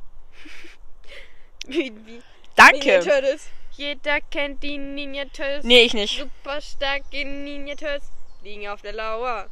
wie, 1.68 1.92
wie 2.06 2.12
Ninja 2.12 2.24
Danke. 2.56 3.00
Turtles. 3.00 3.50
Jeder 3.74 4.22
kennt 4.22 4.64
die 4.64 4.78
Ninja 4.78 5.26
Turtles. 5.26 5.64
Nee, 5.64 5.84
ich 5.84 5.94
nicht. 5.94 6.18
Super 6.18 6.60
starke 6.62 7.24
Ninja 7.24 7.76
Turtles 7.76 8.10
liegen 8.42 8.68
auf 8.68 8.82
der 8.82 8.94
Lauer. 8.94 9.50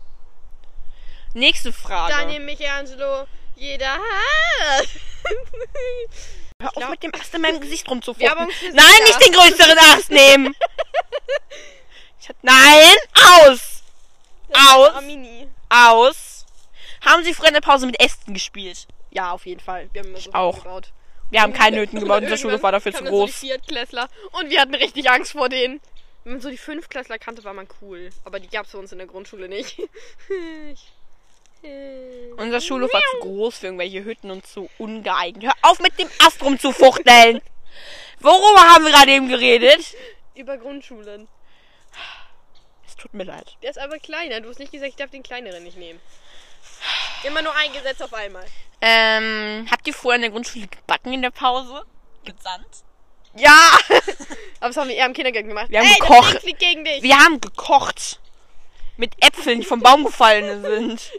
Nächste 1.35 1.71
Frage. 1.71 2.13
Daniel 2.13 2.39
Michelangelo, 2.39 3.27
jeder 3.55 3.93
hat. 3.99 4.87
Hör 6.61 6.67
auf 6.67 6.73
glaub- 6.73 6.89
mit 6.89 7.03
dem 7.03 7.15
Ast 7.15 7.33
in 7.33 7.41
meinem 7.41 7.61
Gesicht 7.61 7.87
für 7.87 7.93
Nein, 7.95 9.03
nicht 9.05 9.25
den 9.25 9.33
größeren 9.33 9.77
Ast 9.77 10.09
nehmen. 10.11 10.55
Ich 12.21 12.27
hab, 12.27 12.35
nein, 12.43 12.95
aus. 13.47 13.81
Aus. 14.53 14.91
Aus. 15.69 16.45
Haben 17.03 17.23
Sie 17.23 17.33
früher 17.33 17.47
in 17.47 17.53
der 17.53 17.61
Pause 17.61 17.85
mit 17.85 17.97
Ästen 17.99 18.33
gespielt? 18.33 18.87
Ja, 19.09 19.31
auf 19.31 19.45
jeden 19.45 19.61
Fall. 19.61 19.89
Wir 19.93 20.01
haben 20.01 20.09
immer 20.09 20.19
so 20.19 20.33
auch. 20.33 20.57
Gebaut. 20.63 20.91
Wir 21.31 21.41
haben 21.41 21.53
keine 21.53 21.79
Hütten 21.79 21.97
gebaut, 22.01 22.17
unser 22.17 22.31
Irgendwann 22.31 22.37
Schulhof 22.37 22.61
war 22.61 22.71
dafür 22.73 22.91
zu 22.91 23.03
dann 23.05 23.13
So 23.13 23.19
groß. 23.19 23.31
die 23.31 23.47
Viertklässler 23.47 24.09
und 24.33 24.49
wir 24.49 24.59
hatten 24.59 24.75
richtig 24.75 25.09
Angst 25.09 25.31
vor 25.31 25.47
denen. 25.47 25.79
Wenn 26.25 26.33
man 26.33 26.41
so 26.41 26.49
die 26.49 26.57
Fünftklässler 26.57 27.17
kannte, 27.19 27.43
war 27.45 27.53
man 27.53 27.67
cool. 27.81 28.09
Aber 28.25 28.39
die 28.41 28.49
gab 28.49 28.65
es 28.65 28.71
für 28.71 28.77
uns 28.79 28.91
in 28.91 28.97
der 28.97 29.07
Grundschule 29.07 29.47
nicht. 29.47 29.79
Unser 32.37 32.61
Schulhof 32.61 32.93
war 32.93 33.01
zu 33.11 33.19
groß 33.19 33.57
für 33.57 33.65
irgendwelche 33.67 34.03
Hütten 34.03 34.31
und 34.31 34.47
zu 34.47 34.69
ungeeignet. 34.77 35.43
Hör 35.43 35.53
auf 35.69 35.79
mit 35.79 35.99
dem 35.99 36.09
Ast 36.25 36.41
rumzufuchteln. 36.41 37.41
Worüber 38.19 38.61
haben 38.61 38.85
wir 38.85 38.91
gerade 38.91 39.11
eben 39.11 39.27
geredet? 39.27 39.95
Über 40.35 40.57
Grundschulen. 40.57 41.27
Es 42.87 42.95
tut 42.95 43.13
mir 43.13 43.25
leid. 43.25 43.57
Der 43.61 43.71
ist 43.71 43.79
aber 43.79 43.97
kleiner. 43.99 44.39
Du 44.41 44.49
hast 44.49 44.59
nicht 44.59 44.71
gesagt, 44.71 44.91
ich 44.91 44.95
darf 44.95 45.09
den 45.09 45.23
kleineren 45.23 45.63
nicht 45.63 45.77
nehmen. 45.77 45.99
Immer 47.23 47.41
nur 47.41 47.53
ein 47.55 47.73
Gesetz 47.73 48.01
auf 48.01 48.13
einmal. 48.13 48.45
Ähm, 48.81 49.67
habt 49.69 49.85
ihr 49.87 49.93
vorher 49.93 50.15
in 50.15 50.21
der 50.21 50.31
Grundschule 50.31 50.67
gebacken 50.67 51.11
in 51.11 51.21
der 51.21 51.31
Pause? 51.31 51.85
Gesandt? 52.23 52.83
Ja! 53.35 53.77
aber 54.59 54.69
das 54.69 54.77
haben 54.77 54.89
wir 54.89 54.95
eher 54.95 55.05
im 55.05 55.13
Kindergarten 55.13 55.49
gemacht. 55.49 55.69
Wir 55.69 55.79
haben 55.79 55.87
Ey, 55.87 55.99
gekocht. 55.99 56.23
Das 56.23 56.31
Ding 56.31 56.41
fliegt 56.41 56.59
gegen 56.59 56.85
dich. 56.85 57.03
Wir 57.03 57.17
haben 57.17 57.41
gekocht. 57.41 58.19
Mit 58.99 59.13
Äpfeln, 59.23 59.61
die 59.61 59.65
vom 59.65 59.79
Baum 59.79 60.03
gefallen 60.03 60.61
sind. 60.61 61.11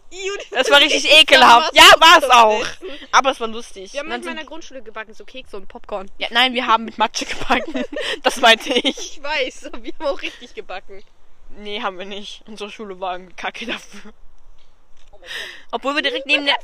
Das 0.50 0.70
war 0.70 0.80
richtig 0.80 1.10
ekelhaft. 1.10 1.74
Ja, 1.74 1.84
war 1.98 2.18
es 2.18 2.28
auch. 2.28 2.66
Aber 3.10 3.30
es 3.30 3.40
war 3.40 3.48
lustig. 3.48 3.94
Wir 3.94 4.00
haben 4.00 4.10
mit 4.10 4.22
meiner 4.22 4.44
Grundschule 4.44 4.82
gebacken, 4.82 5.14
so 5.14 5.24
Kekse 5.24 5.56
und 5.56 5.66
Popcorn. 5.66 6.10
ja, 6.18 6.28
nein, 6.30 6.52
wir 6.52 6.66
haben 6.66 6.84
mit 6.84 6.98
Matsche 6.98 7.24
gebacken. 7.24 7.82
Das 8.22 8.36
meinte 8.36 8.70
ich. 8.74 8.98
Ich 9.16 9.22
weiß, 9.22 9.70
wir 9.80 9.94
haben 9.98 10.06
auch 10.08 10.20
richtig 10.20 10.52
gebacken. 10.54 11.02
Nee, 11.56 11.80
haben 11.80 11.98
wir 11.98 12.04
nicht. 12.04 12.42
Unsere 12.46 12.70
Schule 12.70 13.00
war 13.00 13.12
ein 13.14 13.34
Kacke 13.34 13.64
dafür. 13.64 14.12
Obwohl 15.70 15.94
wir 15.94 16.02
direkt 16.02 16.26
neben 16.26 16.44
der. 16.44 16.58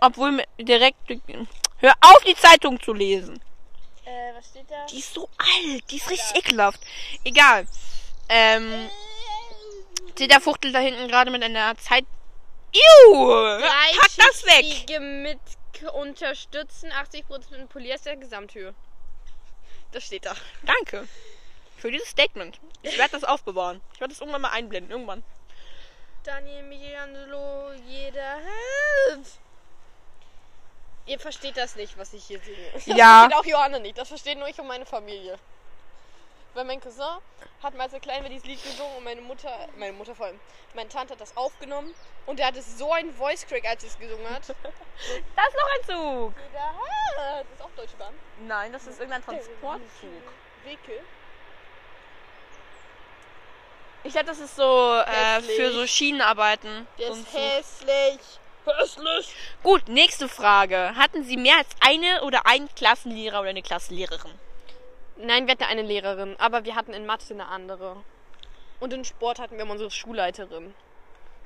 Obwohl 0.00 0.36
wir 0.36 0.46
direkt. 0.58 0.98
Hör 1.78 1.94
auf, 2.00 2.24
die 2.24 2.34
Zeitung 2.34 2.82
zu 2.82 2.92
lesen. 2.92 3.40
Äh, 4.04 4.34
was 4.36 4.48
steht 4.48 4.68
da? 4.68 4.84
Die 4.86 4.98
ist 4.98 5.14
so 5.14 5.28
alt. 5.38 5.84
Die 5.92 5.96
ist 5.98 6.10
richtig 6.10 6.38
ekelhaft. 6.38 6.80
Egal. 7.22 7.68
Ähm. 8.28 8.88
Seht 10.18 10.30
der 10.30 10.40
Fuchtel 10.40 10.72
da 10.72 10.78
hinten 10.78 11.08
gerade 11.08 11.30
mit 11.30 11.42
einer 11.42 11.76
Zeit. 11.76 12.04
Iu! 12.72 13.60
Pack 13.60 14.10
das 14.16 14.44
weg! 14.46 15.00
Mit 15.00 15.38
unterstützen 15.92 16.90
80% 16.90 17.66
Polyester 17.66 18.16
Gesamthöhe. 18.16 18.74
Das 19.92 20.04
steht 20.04 20.24
da. 20.24 20.34
Danke. 20.62 21.06
Für 21.76 21.90
dieses 21.90 22.08
Statement. 22.08 22.58
Ich 22.82 22.96
werde 22.96 23.12
das 23.12 23.24
aufbewahren. 23.24 23.80
Ich 23.94 24.00
werde 24.00 24.12
das 24.12 24.20
irgendwann 24.20 24.42
mal 24.42 24.50
einblenden. 24.50 24.90
Irgendwann. 24.90 25.22
Daniel, 26.24 26.62
Michelangelo, 26.64 27.72
jeder 27.86 28.36
hilft. 29.08 29.38
Ihr 31.06 31.20
versteht 31.20 31.56
das 31.56 31.76
nicht, 31.76 31.96
was 31.98 32.12
ich 32.14 32.24
hier 32.24 32.40
singe. 32.40 32.70
Das 32.72 32.86
Ja. 32.86 33.20
versteht 33.28 33.38
auch 33.38 33.44
Johanna 33.44 33.78
nicht. 33.78 33.96
Das 33.96 34.08
versteht 34.08 34.38
nur 34.38 34.48
ich 34.48 34.58
und 34.58 34.66
meine 34.66 34.86
Familie. 34.86 35.38
Weil 36.56 36.64
mein 36.64 36.80
Cousin 36.80 37.18
hat 37.62 37.74
mal 37.74 37.82
als 37.82 37.92
er 37.92 38.00
klein 38.00 38.22
war 38.22 38.30
dieses 38.30 38.46
Lied 38.46 38.62
gesungen 38.62 38.96
und 38.96 39.04
meine 39.04 39.20
Mutter, 39.20 39.68
meine 39.76 39.92
Mutter 39.92 40.14
vor 40.14 40.24
allem, 40.24 40.40
meine 40.74 40.88
Tante 40.88 41.12
hat 41.12 41.20
das 41.20 41.36
aufgenommen 41.36 41.94
und 42.24 42.38
der 42.38 42.46
hatte 42.46 42.62
so 42.62 42.90
einen 42.94 43.12
Voice 43.12 43.46
Crack, 43.46 43.66
als 43.66 43.82
sie 43.82 43.88
es 43.88 43.98
gesungen 43.98 44.26
hat. 44.30 44.42
Da 45.36 45.42
ist 45.46 45.54
noch 45.54 45.68
ein 45.74 45.84
Zug. 45.84 46.34
Das 46.54 47.44
ist 47.52 47.62
auch 47.62 47.70
Deutsche 47.76 47.96
Bahn. 47.98 48.14
Nein, 48.46 48.72
das 48.72 48.86
ist 48.86 48.98
irgendein 48.98 49.22
Transportzug. 49.22 49.82
Wickel. 50.64 51.00
Ich 54.04 54.12
glaube, 54.12 54.28
das 54.28 54.38
ist 54.38 54.56
so 54.56 55.02
äh, 55.04 55.42
für 55.42 55.72
so 55.72 55.86
Schienenarbeiten. 55.86 56.86
Der 56.98 57.10
ist 57.10 57.34
hässlich. 57.34 58.20
Hässlich. 58.64 59.36
Gut, 59.62 59.88
nächste 59.88 60.26
Frage. 60.30 60.94
Hatten 60.96 61.22
Sie 61.22 61.36
mehr 61.36 61.58
als 61.58 61.68
eine 61.80 62.22
oder 62.22 62.46
einen 62.46 62.74
Klassenlehrer 62.74 63.40
oder 63.40 63.50
eine 63.50 63.62
Klassenlehrerin? 63.62 64.32
Nein, 65.18 65.46
wir 65.46 65.52
hatten 65.52 65.64
eine 65.64 65.82
Lehrerin, 65.82 66.36
aber 66.38 66.64
wir 66.64 66.74
hatten 66.74 66.92
in 66.92 67.06
Mathe 67.06 67.32
eine 67.34 67.46
andere. 67.48 67.96
Und 68.80 68.92
in 68.92 69.04
Sport 69.04 69.38
hatten 69.38 69.56
wir 69.56 69.68
unsere 69.68 69.90
Schulleiterin. 69.90 70.74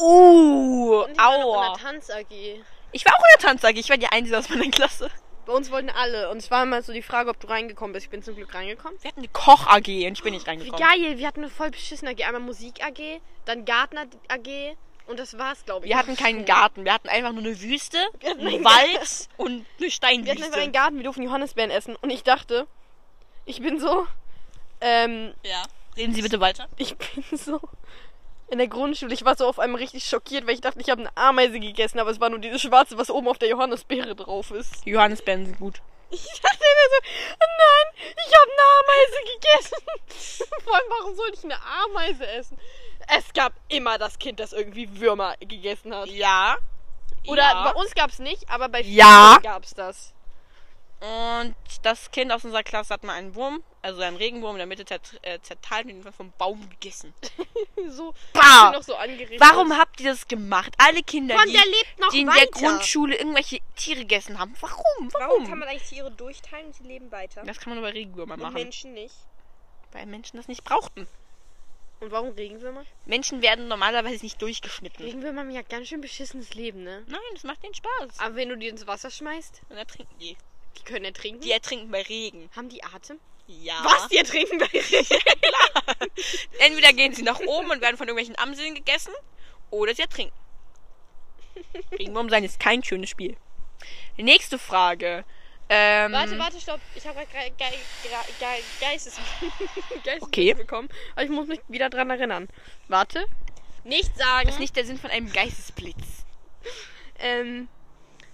Uh, 0.00 1.02
Und 1.04 1.12
ich 1.12 1.18
war 1.18 1.38
noch 1.38 1.38
in 1.38 1.42
aua. 1.44 1.74
der 1.74 1.82
Tanz 1.84 2.10
AG. 2.10 2.62
Ich 2.92 3.04
war 3.04 3.12
auch 3.14 3.18
in 3.18 3.40
der 3.40 3.48
Tanz 3.48 3.64
AG. 3.64 3.76
Ich 3.76 3.88
war 3.90 3.96
die 3.98 4.06
Einzige 4.08 4.38
aus 4.38 4.48
meiner 4.48 4.68
Klasse. 4.70 5.10
Bei 5.46 5.52
uns 5.52 5.70
wollten 5.70 5.90
alle. 5.90 6.30
Und 6.30 6.38
es 6.38 6.50
war 6.50 6.62
immer 6.62 6.82
so 6.82 6.92
die 6.92 7.02
Frage, 7.02 7.30
ob 7.30 7.38
du 7.38 7.48
reingekommen 7.48 7.92
bist. 7.92 8.06
Ich 8.06 8.10
bin 8.10 8.22
zum 8.22 8.34
Glück 8.34 8.54
reingekommen. 8.54 8.98
Wir 9.02 9.08
hatten 9.10 9.20
eine 9.20 9.28
Koch 9.28 9.66
AG 9.66 9.86
und 10.06 10.12
ich 10.12 10.22
bin 10.22 10.32
nicht 10.32 10.46
Wie 10.46 10.50
reingekommen. 10.50 10.80
geil, 10.80 11.18
wir 11.18 11.26
hatten 11.26 11.40
eine 11.40 11.50
voll 11.50 11.70
beschissene 11.70 12.10
AG. 12.12 12.24
Einmal 12.24 12.40
Musik 12.42 12.82
AG, 12.84 13.20
dann 13.44 13.64
Gartner 13.64 14.06
AG 14.28 14.76
und 15.06 15.18
das 15.18 15.36
war's, 15.38 15.64
glaube 15.64 15.86
ich. 15.86 15.90
Wir 15.90 15.98
hatten 15.98 16.16
keinen 16.16 16.44
Garten. 16.44 16.84
Wir 16.84 16.94
hatten 16.94 17.08
einfach 17.08 17.32
nur 17.32 17.42
eine 17.42 17.60
Wüste, 17.60 17.98
einen 18.24 18.64
Wald 18.64 19.28
und 19.36 19.48
eine 19.50 19.56
Wir 19.56 19.64
hatten 19.64 19.84
einfach 19.84 19.92
Steinwüste. 19.94 20.54
einen 20.60 20.72
Garten, 20.72 20.96
wir 20.96 21.04
durften 21.04 21.22
Johannisbeeren 21.22 21.70
essen. 21.70 21.96
Und 21.96 22.10
ich 22.10 22.22
dachte, 22.22 22.66
ich 23.50 23.60
bin 23.60 23.78
so, 23.80 24.06
ähm, 24.80 25.34
Ja. 25.44 25.62
Reden 25.96 26.14
Sie 26.14 26.22
bitte 26.22 26.40
weiter. 26.40 26.68
ich 26.76 26.96
bin 26.96 27.24
so 27.36 27.60
in 28.48 28.58
der 28.58 28.68
Grundschule. 28.68 29.12
Ich 29.14 29.24
war 29.24 29.36
so 29.36 29.46
auf 29.46 29.58
einmal 29.58 29.80
richtig 29.80 30.04
schockiert, 30.04 30.46
weil 30.46 30.54
ich 30.54 30.60
dachte, 30.60 30.80
ich 30.80 30.90
habe 30.90 31.00
eine 31.02 31.16
Ameise 31.16 31.60
gegessen, 31.60 31.98
aber 32.00 32.10
es 32.10 32.20
war 32.20 32.30
nur 32.30 32.38
dieses 32.40 32.60
Schwarze, 32.62 32.96
was 32.98 33.10
oben 33.10 33.28
auf 33.28 33.38
der 33.38 33.48
Johannisbeere 33.48 34.14
drauf 34.16 34.50
ist. 34.50 34.84
Johannisbeeren 34.86 35.46
sind 35.46 35.58
gut. 35.58 35.80
Ich 36.12 36.40
dachte 36.40 36.58
mir 36.58 36.88
so, 36.90 37.36
nein, 37.38 38.12
ich 38.16 38.34
habe 38.34 38.50
eine 38.50 38.66
Ameise 38.80 39.18
gegessen. 39.32 40.48
Vor 40.64 40.74
allem, 40.74 40.84
warum 40.88 41.14
sollte 41.14 41.38
ich 41.38 41.44
eine 41.44 41.58
Ameise 41.84 42.26
essen? 42.26 42.58
Es 43.16 43.32
gab 43.32 43.52
immer 43.68 43.96
das 43.96 44.18
Kind, 44.18 44.40
das 44.40 44.52
irgendwie 44.52 44.98
Würmer 45.00 45.36
gegessen 45.38 45.94
hat. 45.94 46.08
Ja. 46.08 46.56
Oder 47.28 47.42
ja. 47.42 47.70
bei 47.70 47.80
uns 47.80 47.94
gab's 47.94 48.18
nicht, 48.18 48.50
aber 48.50 48.68
bei 48.68 48.80
Ja. 48.82 49.38
vielen 49.40 49.52
gab's 49.52 49.72
das. 49.74 50.12
Und 51.00 51.54
das 51.82 52.10
Kind 52.10 52.30
aus 52.30 52.44
unserer 52.44 52.62
Klasse 52.62 52.92
hat 52.92 53.04
mal 53.04 53.14
einen 53.14 53.34
Wurm, 53.34 53.62
also 53.80 54.02
einen 54.02 54.16
Regenwurm 54.16 54.56
in 54.56 54.58
der 54.58 54.66
Mitte 54.66 54.84
zert, 54.84 55.18
äh, 55.22 55.40
zerteilt 55.40 55.86
und 55.86 55.90
ihn 55.92 56.12
vom 56.12 56.32
Baum 56.38 56.68
gegessen. 56.70 57.14
So, 57.88 58.14
noch 58.34 58.82
so 58.82 58.94
angerichtet. 58.94 59.40
Warum 59.40 59.76
habt 59.76 60.00
ihr 60.00 60.10
das 60.10 60.28
gemacht? 60.28 60.74
Alle 60.76 61.02
Kinder, 61.02 61.34
Mann, 61.34 61.48
die, 61.48 61.56
die 62.12 62.20
in 62.20 62.28
weiter. 62.28 62.40
der 62.40 62.46
Grundschule 62.50 63.16
irgendwelche 63.16 63.58
Tiere 63.74 64.00
gegessen 64.00 64.38
haben. 64.38 64.54
Warum? 64.60 64.84
Warum? 64.98 65.10
Warum 65.12 65.48
kann 65.48 65.58
man 65.58 65.68
eigentlich 65.68 65.88
Tiere 65.88 66.10
durchteilen 66.10 66.66
und 66.66 66.74
sie 66.74 66.84
leben 66.84 67.10
weiter? 67.10 67.42
das 67.42 67.58
kann 67.58 67.70
man 67.70 67.80
nur 67.80 67.88
bei 67.90 67.94
Regenwürmern 67.94 68.38
Und 68.38 68.42
machen. 68.42 68.54
Menschen 68.54 68.92
nicht. 68.92 69.14
Weil 69.92 70.06
Menschen 70.06 70.36
das 70.36 70.46
nicht 70.46 70.62
brauchten. 70.62 71.08
Und 72.00 72.10
warum 72.12 72.30
Regenwürmer? 72.30 72.84
Menschen 73.06 73.40
werden 73.42 73.66
normalerweise 73.68 74.22
nicht 74.24 74.40
durchgeschnitten. 74.40 75.04
Regenwürmer 75.04 75.40
haben 75.40 75.50
ja 75.50 75.62
ganz 75.62 75.88
schön 75.88 76.00
beschissenes 76.00 76.54
Leben, 76.54 76.82
ne? 76.82 77.02
Nein, 77.08 77.20
das 77.32 77.44
macht 77.44 77.62
denen 77.62 77.74
Spaß. 77.74 78.18
Aber 78.18 78.36
wenn 78.36 78.50
du 78.50 78.56
die 78.56 78.68
ins 78.68 78.86
Wasser 78.86 79.10
schmeißt, 79.10 79.62
Und 79.70 79.76
ertrinken 79.76 80.18
die. 80.18 80.36
Die 80.78 80.82
können 80.84 81.04
ertrinken. 81.04 81.40
Die 81.40 81.52
ertrinken 81.52 81.90
bei 81.90 82.02
Regen. 82.02 82.50
haben 82.56 82.68
die 82.68 82.82
Atem? 82.84 83.18
Ja. 83.46 83.80
Was? 83.82 84.08
Die 84.08 84.16
ertrinken 84.18 84.58
bei 84.58 84.66
Regen? 84.66 85.06
Entweder 86.60 86.92
gehen 86.92 87.12
sie 87.14 87.22
nach 87.22 87.40
oben 87.40 87.70
und 87.70 87.80
werden 87.80 87.96
von 87.96 88.06
irgendwelchen 88.08 88.38
Amseln 88.38 88.74
gegessen, 88.74 89.12
oder 89.70 89.94
sie 89.94 90.02
ertrinken. 90.02 90.34
Regenwurm 91.92 92.28
sein 92.30 92.44
ist 92.44 92.58
kein 92.60 92.82
schönes 92.82 93.10
Spiel. 93.10 93.36
Die 94.16 94.22
nächste 94.22 94.58
Frage. 94.58 95.24
Ähm, 95.68 96.12
Warte, 96.12 96.36
warte, 96.38 96.60
stopp. 96.60 96.80
Ich 96.96 97.06
habe 97.06 97.24
gerade 97.26 97.50
ge 97.52 97.66
ge 97.70 98.10
ge 98.40 98.48
Geistes 98.80 99.16
Geistes 100.04 100.22
Okay. 100.22 100.52
bekommen. 100.54 100.88
Aber 101.12 101.22
ich 101.24 101.30
muss 101.30 101.46
mich 101.46 101.60
wieder 101.68 101.88
dran 101.90 102.10
erinnern. 102.10 102.48
Warte. 102.88 103.24
Nicht 103.84 104.16
sagen. 104.16 104.46
Das 104.46 104.54
ist 104.56 104.60
nicht 104.60 104.74
der 104.76 104.84
Sinn 104.84 104.98
von 104.98 105.10
einem 105.10 105.32
Geistesblitz. 105.32 105.96
Ähm, 107.22 107.68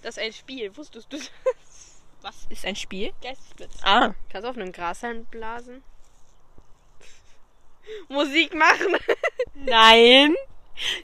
das 0.01 0.15
ist 0.15 0.23
ein 0.23 0.31
Spiel. 0.31 0.75
Wusstest 0.77 1.11
du 1.11 1.17
das? 1.17 1.29
Was 2.27 2.45
ist 2.49 2.65
ein 2.65 2.75
Spiel? 2.75 3.13
Geistesblitz. 3.21 3.77
Ah. 3.83 4.13
Kannst 4.29 4.45
du 4.45 4.49
auf 4.49 4.57
einem 4.57 4.73
Grashalm 4.73 5.23
blasen? 5.27 5.81
Musik 8.09 8.53
machen. 8.53 8.97
Nein. 9.53 10.35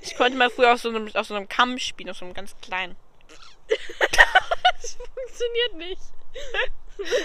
Ich 0.02 0.18
konnte 0.18 0.38
mal 0.38 0.50
früher 0.50 0.74
auf 0.74 0.82
so 0.82 0.90
einem, 0.90 1.08
auf 1.16 1.26
so 1.26 1.34
einem 1.34 1.48
Kamm 1.48 1.80
spielen, 1.80 2.10
auf 2.10 2.18
so 2.18 2.26
einem 2.26 2.34
ganz 2.34 2.58
kleinen. 2.62 2.98
das 3.70 4.98
funktioniert 5.16 5.76
nicht. 5.76 6.02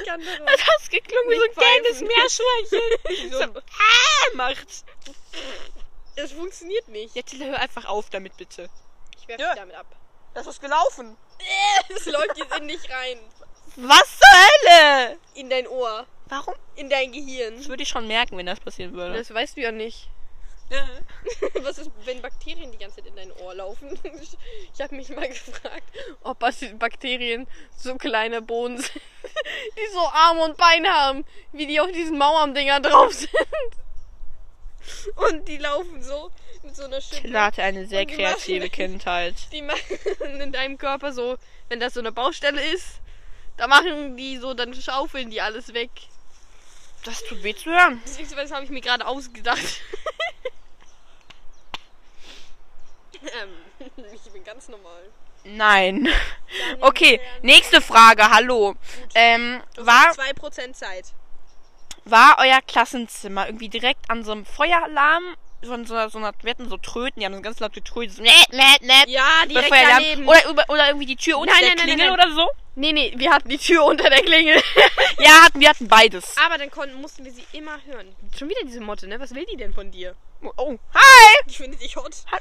Kann. 0.07 0.23
Das 0.47 0.61
hat 0.67 0.91
geklungen 0.91 1.31
wie 1.31 1.37
so 1.37 1.43
ein 1.43 1.83
gelbes. 1.83 2.01
Meerschweinchen. 2.01 3.31
So. 3.53 3.61
ah, 3.61 4.35
macht. 4.37 4.85
Es 6.15 6.33
funktioniert 6.33 6.87
nicht. 6.89 7.17
Jetzt 7.17 7.35
hör 7.35 7.59
einfach 7.59 7.85
auf 7.87 8.11
damit, 8.11 8.37
bitte. 8.37 8.71
Ich 9.21 9.27
werf 9.27 9.41
Ja. 9.41 9.49
dich 9.51 9.61
damit 9.61 9.75
ab. 9.75 9.87
Das 10.35 10.47
ist 10.47 10.61
gelaufen. 10.61 11.17
Es 11.89 12.07
läuft 12.07 12.39
jetzt 12.39 12.57
in 12.59 12.69
dich 12.69 12.89
rein. 12.91 13.19
Was 13.77 14.19
zur 14.19 14.29
Hölle? 14.33 15.19
In 15.35 15.51
dein 15.51 15.67
Ohr. 15.67 16.07
Warum? 16.29 16.55
In 16.77 16.91
dein 16.91 17.13
Gehirn. 17.13 17.57
Das 17.57 17.69
würde 17.69 17.83
ich 17.83 17.89
schon 17.89 18.07
merken, 18.07 18.37
wenn 18.37 18.47
das 18.47 18.61
passieren 18.61 18.93
würde. 18.93 19.17
Das 19.17 19.33
weißt 19.33 19.57
du 19.57 19.63
ja 19.63 19.73
nicht. 19.73 20.09
Was 21.63 21.79
ist, 21.79 21.91
wenn 22.05 22.21
Bakterien 22.21 22.71
die 22.71 22.77
ganze 22.77 22.97
Zeit 22.97 23.07
in 23.07 23.17
dein 23.17 23.33
Ohr 23.33 23.55
laufen? 23.55 23.99
Ich, 24.75 24.83
habe 24.83 24.95
mich 24.95 25.09
mal 25.09 25.27
gefragt, 25.29 25.83
ob 26.23 26.39
Bakterien 26.79 27.47
so 27.77 27.97
kleine 27.97 28.43
Bohnen 28.43 28.77
sind, 28.83 28.93
die 28.95 29.93
so 29.93 30.01
Arme 30.01 30.45
und 30.45 30.57
Beine 30.57 30.89
haben, 30.91 31.25
wie 31.53 31.67
die 31.67 31.81
auf 31.81 31.91
diesen 31.91 32.19
Mauerndinger 32.19 32.81
drauf 32.81 33.13
sind. 33.13 33.31
Und 35.17 35.49
die 35.49 35.59
laufen 35.59 36.03
so 36.03 36.31
mit 36.63 36.77
so 36.77 36.85
einer 36.85 37.01
Schippe. 37.01 37.29
Klar 37.29 37.47
hatte 37.47 37.63
eine 37.63 37.87
sehr 37.87 38.07
kreative 38.07 38.67
machen- 38.67 38.71
Kindheit. 38.73 39.35
Die 39.53 39.63
machen 39.63 39.99
in 40.41 40.53
deinem 40.53 40.79
Körper 40.79 41.13
so, 41.13 41.37
wenn 41.69 41.81
das 41.81 41.95
so 41.95 42.01
eine 42.01 42.13
Baustelle 42.13 42.63
ist, 42.73 43.01
da 43.59 43.67
machen 43.67 44.17
die 44.17 44.39
so, 44.39 44.55
dann 44.55 44.73
schaufeln 44.73 45.31
die 45.31 45.41
alles 45.41 45.75
weg. 45.75 45.91
Das 47.05 47.23
tut 47.25 47.43
weh 47.43 47.55
zu 47.55 47.71
hören. 47.71 48.01
Beziehungsweise 48.01 48.55
habe 48.55 48.65
ich 48.65 48.71
mir 48.71 48.81
gerade 48.81 49.07
ausgedacht. 49.07 49.83
ähm, 53.23 53.91
ich 54.15 54.33
bin 54.33 54.45
ganz 54.45 54.69
normal. 54.69 55.03
Nein. 55.45 56.09
Okay, 56.81 57.21
nächste 57.43 57.83
Frage. 57.83 58.31
Hallo. 58.31 58.75
Ähm, 59.15 59.63
war, 59.77 60.13
2% 60.13 60.73
Zeit. 60.73 61.13
war 62.05 62.39
euer 62.39 62.63
Klassenzimmer 62.63 63.47
irgendwie 63.47 63.69
direkt 63.69 64.11
an 64.11 64.25
so 64.25 64.33
einem 64.33 64.47
Feueralarm? 64.47 65.37
Von 65.67 65.85
so 65.87 65.95
einer, 65.95 66.09
so 66.09 66.19
einer, 66.19 66.33
wir 66.43 66.51
hatten 66.51 66.69
so 66.69 66.77
Tröten, 66.77 67.19
die 67.21 67.27
haben 67.27 67.35
so 67.35 67.43
ganz 67.43 67.59
laut 67.59 67.73
getrötet. 67.73 68.17
So, 68.17 68.23
nät, 68.23 68.33
nät, 68.53 68.81
nät. 68.83 69.09
Ja, 69.09 69.45
direkt 69.47 69.69
Feueralarm. 69.69 70.03
daneben. 70.05 70.29
Oder, 70.29 70.49
über, 70.51 70.65
oder 70.69 70.87
irgendwie 70.87 71.07
die 71.07 71.17
Tür 71.17 71.39
unter 71.39 71.53
Nein, 71.53 71.63
der 71.65 71.75
nein, 71.75 71.85
Klingel 71.85 72.07
nein, 72.11 72.15
oder 72.15 72.33
so? 72.33 72.49
Nee, 72.77 72.93
nee, 72.93 73.13
wir 73.17 73.33
hatten 73.33 73.49
die 73.49 73.59
Tür 73.59 73.85
unter 73.85 74.09
der 74.09 74.23
Klingel. 74.23 74.63
Ja, 75.21 75.43
hatten, 75.43 75.59
wir 75.59 75.69
hatten 75.69 75.89
beides. 75.89 76.37
Aber 76.45 76.59
dann 76.59 76.71
konnten, 76.71 77.01
mussten 77.01 77.25
wir 77.25 77.33
sie 77.33 77.45
immer 77.53 77.77
hören. 77.87 78.15
Schon 78.39 78.49
wieder 78.49 78.61
diese 78.65 78.81
Motte, 78.81 79.09
ne? 79.09 79.19
Was 79.19 79.35
will 79.35 79.45
die 79.47 79.57
denn 79.57 79.75
von 79.75 79.91
dir? 79.91 80.15
Oh, 80.57 80.79
hi! 80.95 81.37
Ich 81.47 81.57
finde 81.57 81.77
dich 81.77 81.97
hot. 81.97 82.15
Ha- 82.31 82.39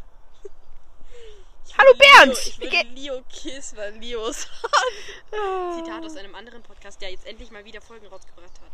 Hallo, 1.80 1.94
Bernd. 1.96 2.34
Leo, 2.36 2.48
ich 2.48 2.60
will 2.60 2.70
geht- 2.70 2.96
Leo 2.96 3.24
Kiss, 3.34 3.76
weil 3.76 3.94
Leo 3.98 4.28
ist 4.28 4.48
Zitat 5.76 6.06
aus 6.06 6.16
einem 6.18 6.36
anderen 6.36 6.62
Podcast, 6.64 7.02
der 7.02 7.10
jetzt 7.10 7.26
endlich 7.26 7.50
mal 7.52 7.66
wieder 7.66 7.82
Folgen 7.82 8.06
rausgebracht 8.08 8.46
hat. 8.62 8.72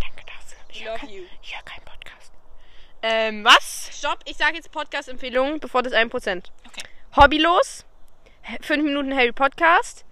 Danke 0.00 0.22
dafür. 0.26 0.58
Ich 0.68 0.84
höre 0.84 0.96
kein, 0.96 1.08
hör 1.08 1.62
keinen 1.64 1.84
Podcast. 1.84 2.32
Ähm, 3.02 3.44
was? 3.44 3.90
Stopp, 3.92 4.18
ich 4.24 4.36
sage 4.36 4.56
jetzt 4.56 4.70
Podcast-Empfehlungen, 4.72 5.60
bevor 5.60 5.82
das 5.82 5.92
1%. 5.92 6.10
Okay. 6.66 6.82
Hobbylos. 7.16 7.84
5 8.60 8.84
Minuten 8.84 9.14
Harry 9.14 9.32
Podcast. 9.32 10.04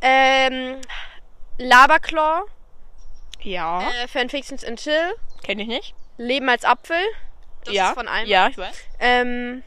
Ähm, 0.00 0.80
Laberclaw. 1.58 2.44
Ja. 3.42 3.80
Äh, 3.80 4.08
Fanfictions 4.08 4.64
and 4.64 4.78
Chill. 4.78 5.14
Kenne 5.42 5.62
ich 5.62 5.68
nicht. 5.68 5.94
Leben 6.18 6.48
als 6.48 6.64
Apfel. 6.64 7.02
Das 7.64 7.74
ja. 7.74 7.88
ist 7.88 7.94
von 7.94 8.08
einem. 8.08 8.28
Ja, 8.28 8.48
ich 8.48 8.58
weiß. 8.58 8.76
Ähm, 9.00 9.62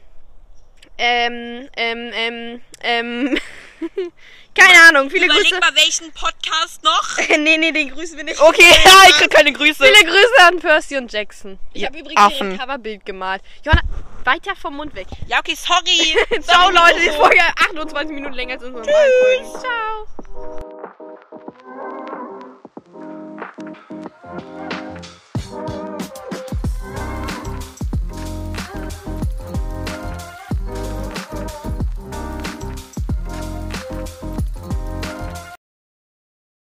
ähm, 1.02 1.70
ähm, 1.78 2.12
ähm, 2.14 2.62
ähm, 2.82 3.40
keine 4.54 4.82
Ahnung, 4.90 5.10
viele 5.10 5.26
Überleg 5.28 5.44
Grüße. 5.46 5.60
mal, 5.62 5.74
welchen 5.76 6.12
Podcast 6.12 6.84
noch? 6.84 7.18
nee, 7.38 7.58
nee, 7.58 7.72
den 7.72 7.90
grüßen 7.92 8.18
wir 8.18 8.26
nicht. 8.26 8.40
Okay, 8.40 8.62
ja, 8.86 8.92
ich 9.08 9.16
krieg 9.16 9.32
keine 9.32 9.54
Grüße. 9.54 9.82
Viele 9.84 10.04
Grüße 10.12 10.48
an 10.48 10.60
Percy 10.60 10.98
und 10.98 11.12
Jackson. 11.12 11.58
Ich 11.74 11.82
Ihr 11.82 11.88
habe 11.88 12.00
übrigens 12.00 12.20
hier 12.20 12.36
Affen. 12.36 12.52
ein 12.52 12.58
Coverbild 12.60 13.06
gemalt. 13.06 13.42
Johanna, 13.64 13.82
Weiter 14.26 14.54
vom 14.58 14.76
Mund 14.76 14.94
weg. 14.94 15.08
Ja, 15.28 15.40
okay, 15.40 15.56
sorry. 15.56 16.18
Ciao, 16.42 16.70
Leute. 16.70 17.00
Die. 17.00 17.10
Folge 17.12 17.40
28 17.72 18.14
Minuten 18.14 18.34
länger 18.34 18.56
als 18.56 18.64
unsere 18.64 18.86
normalen 18.86 19.12
Folgen. 19.24 19.60
Ciao. 24.68 24.79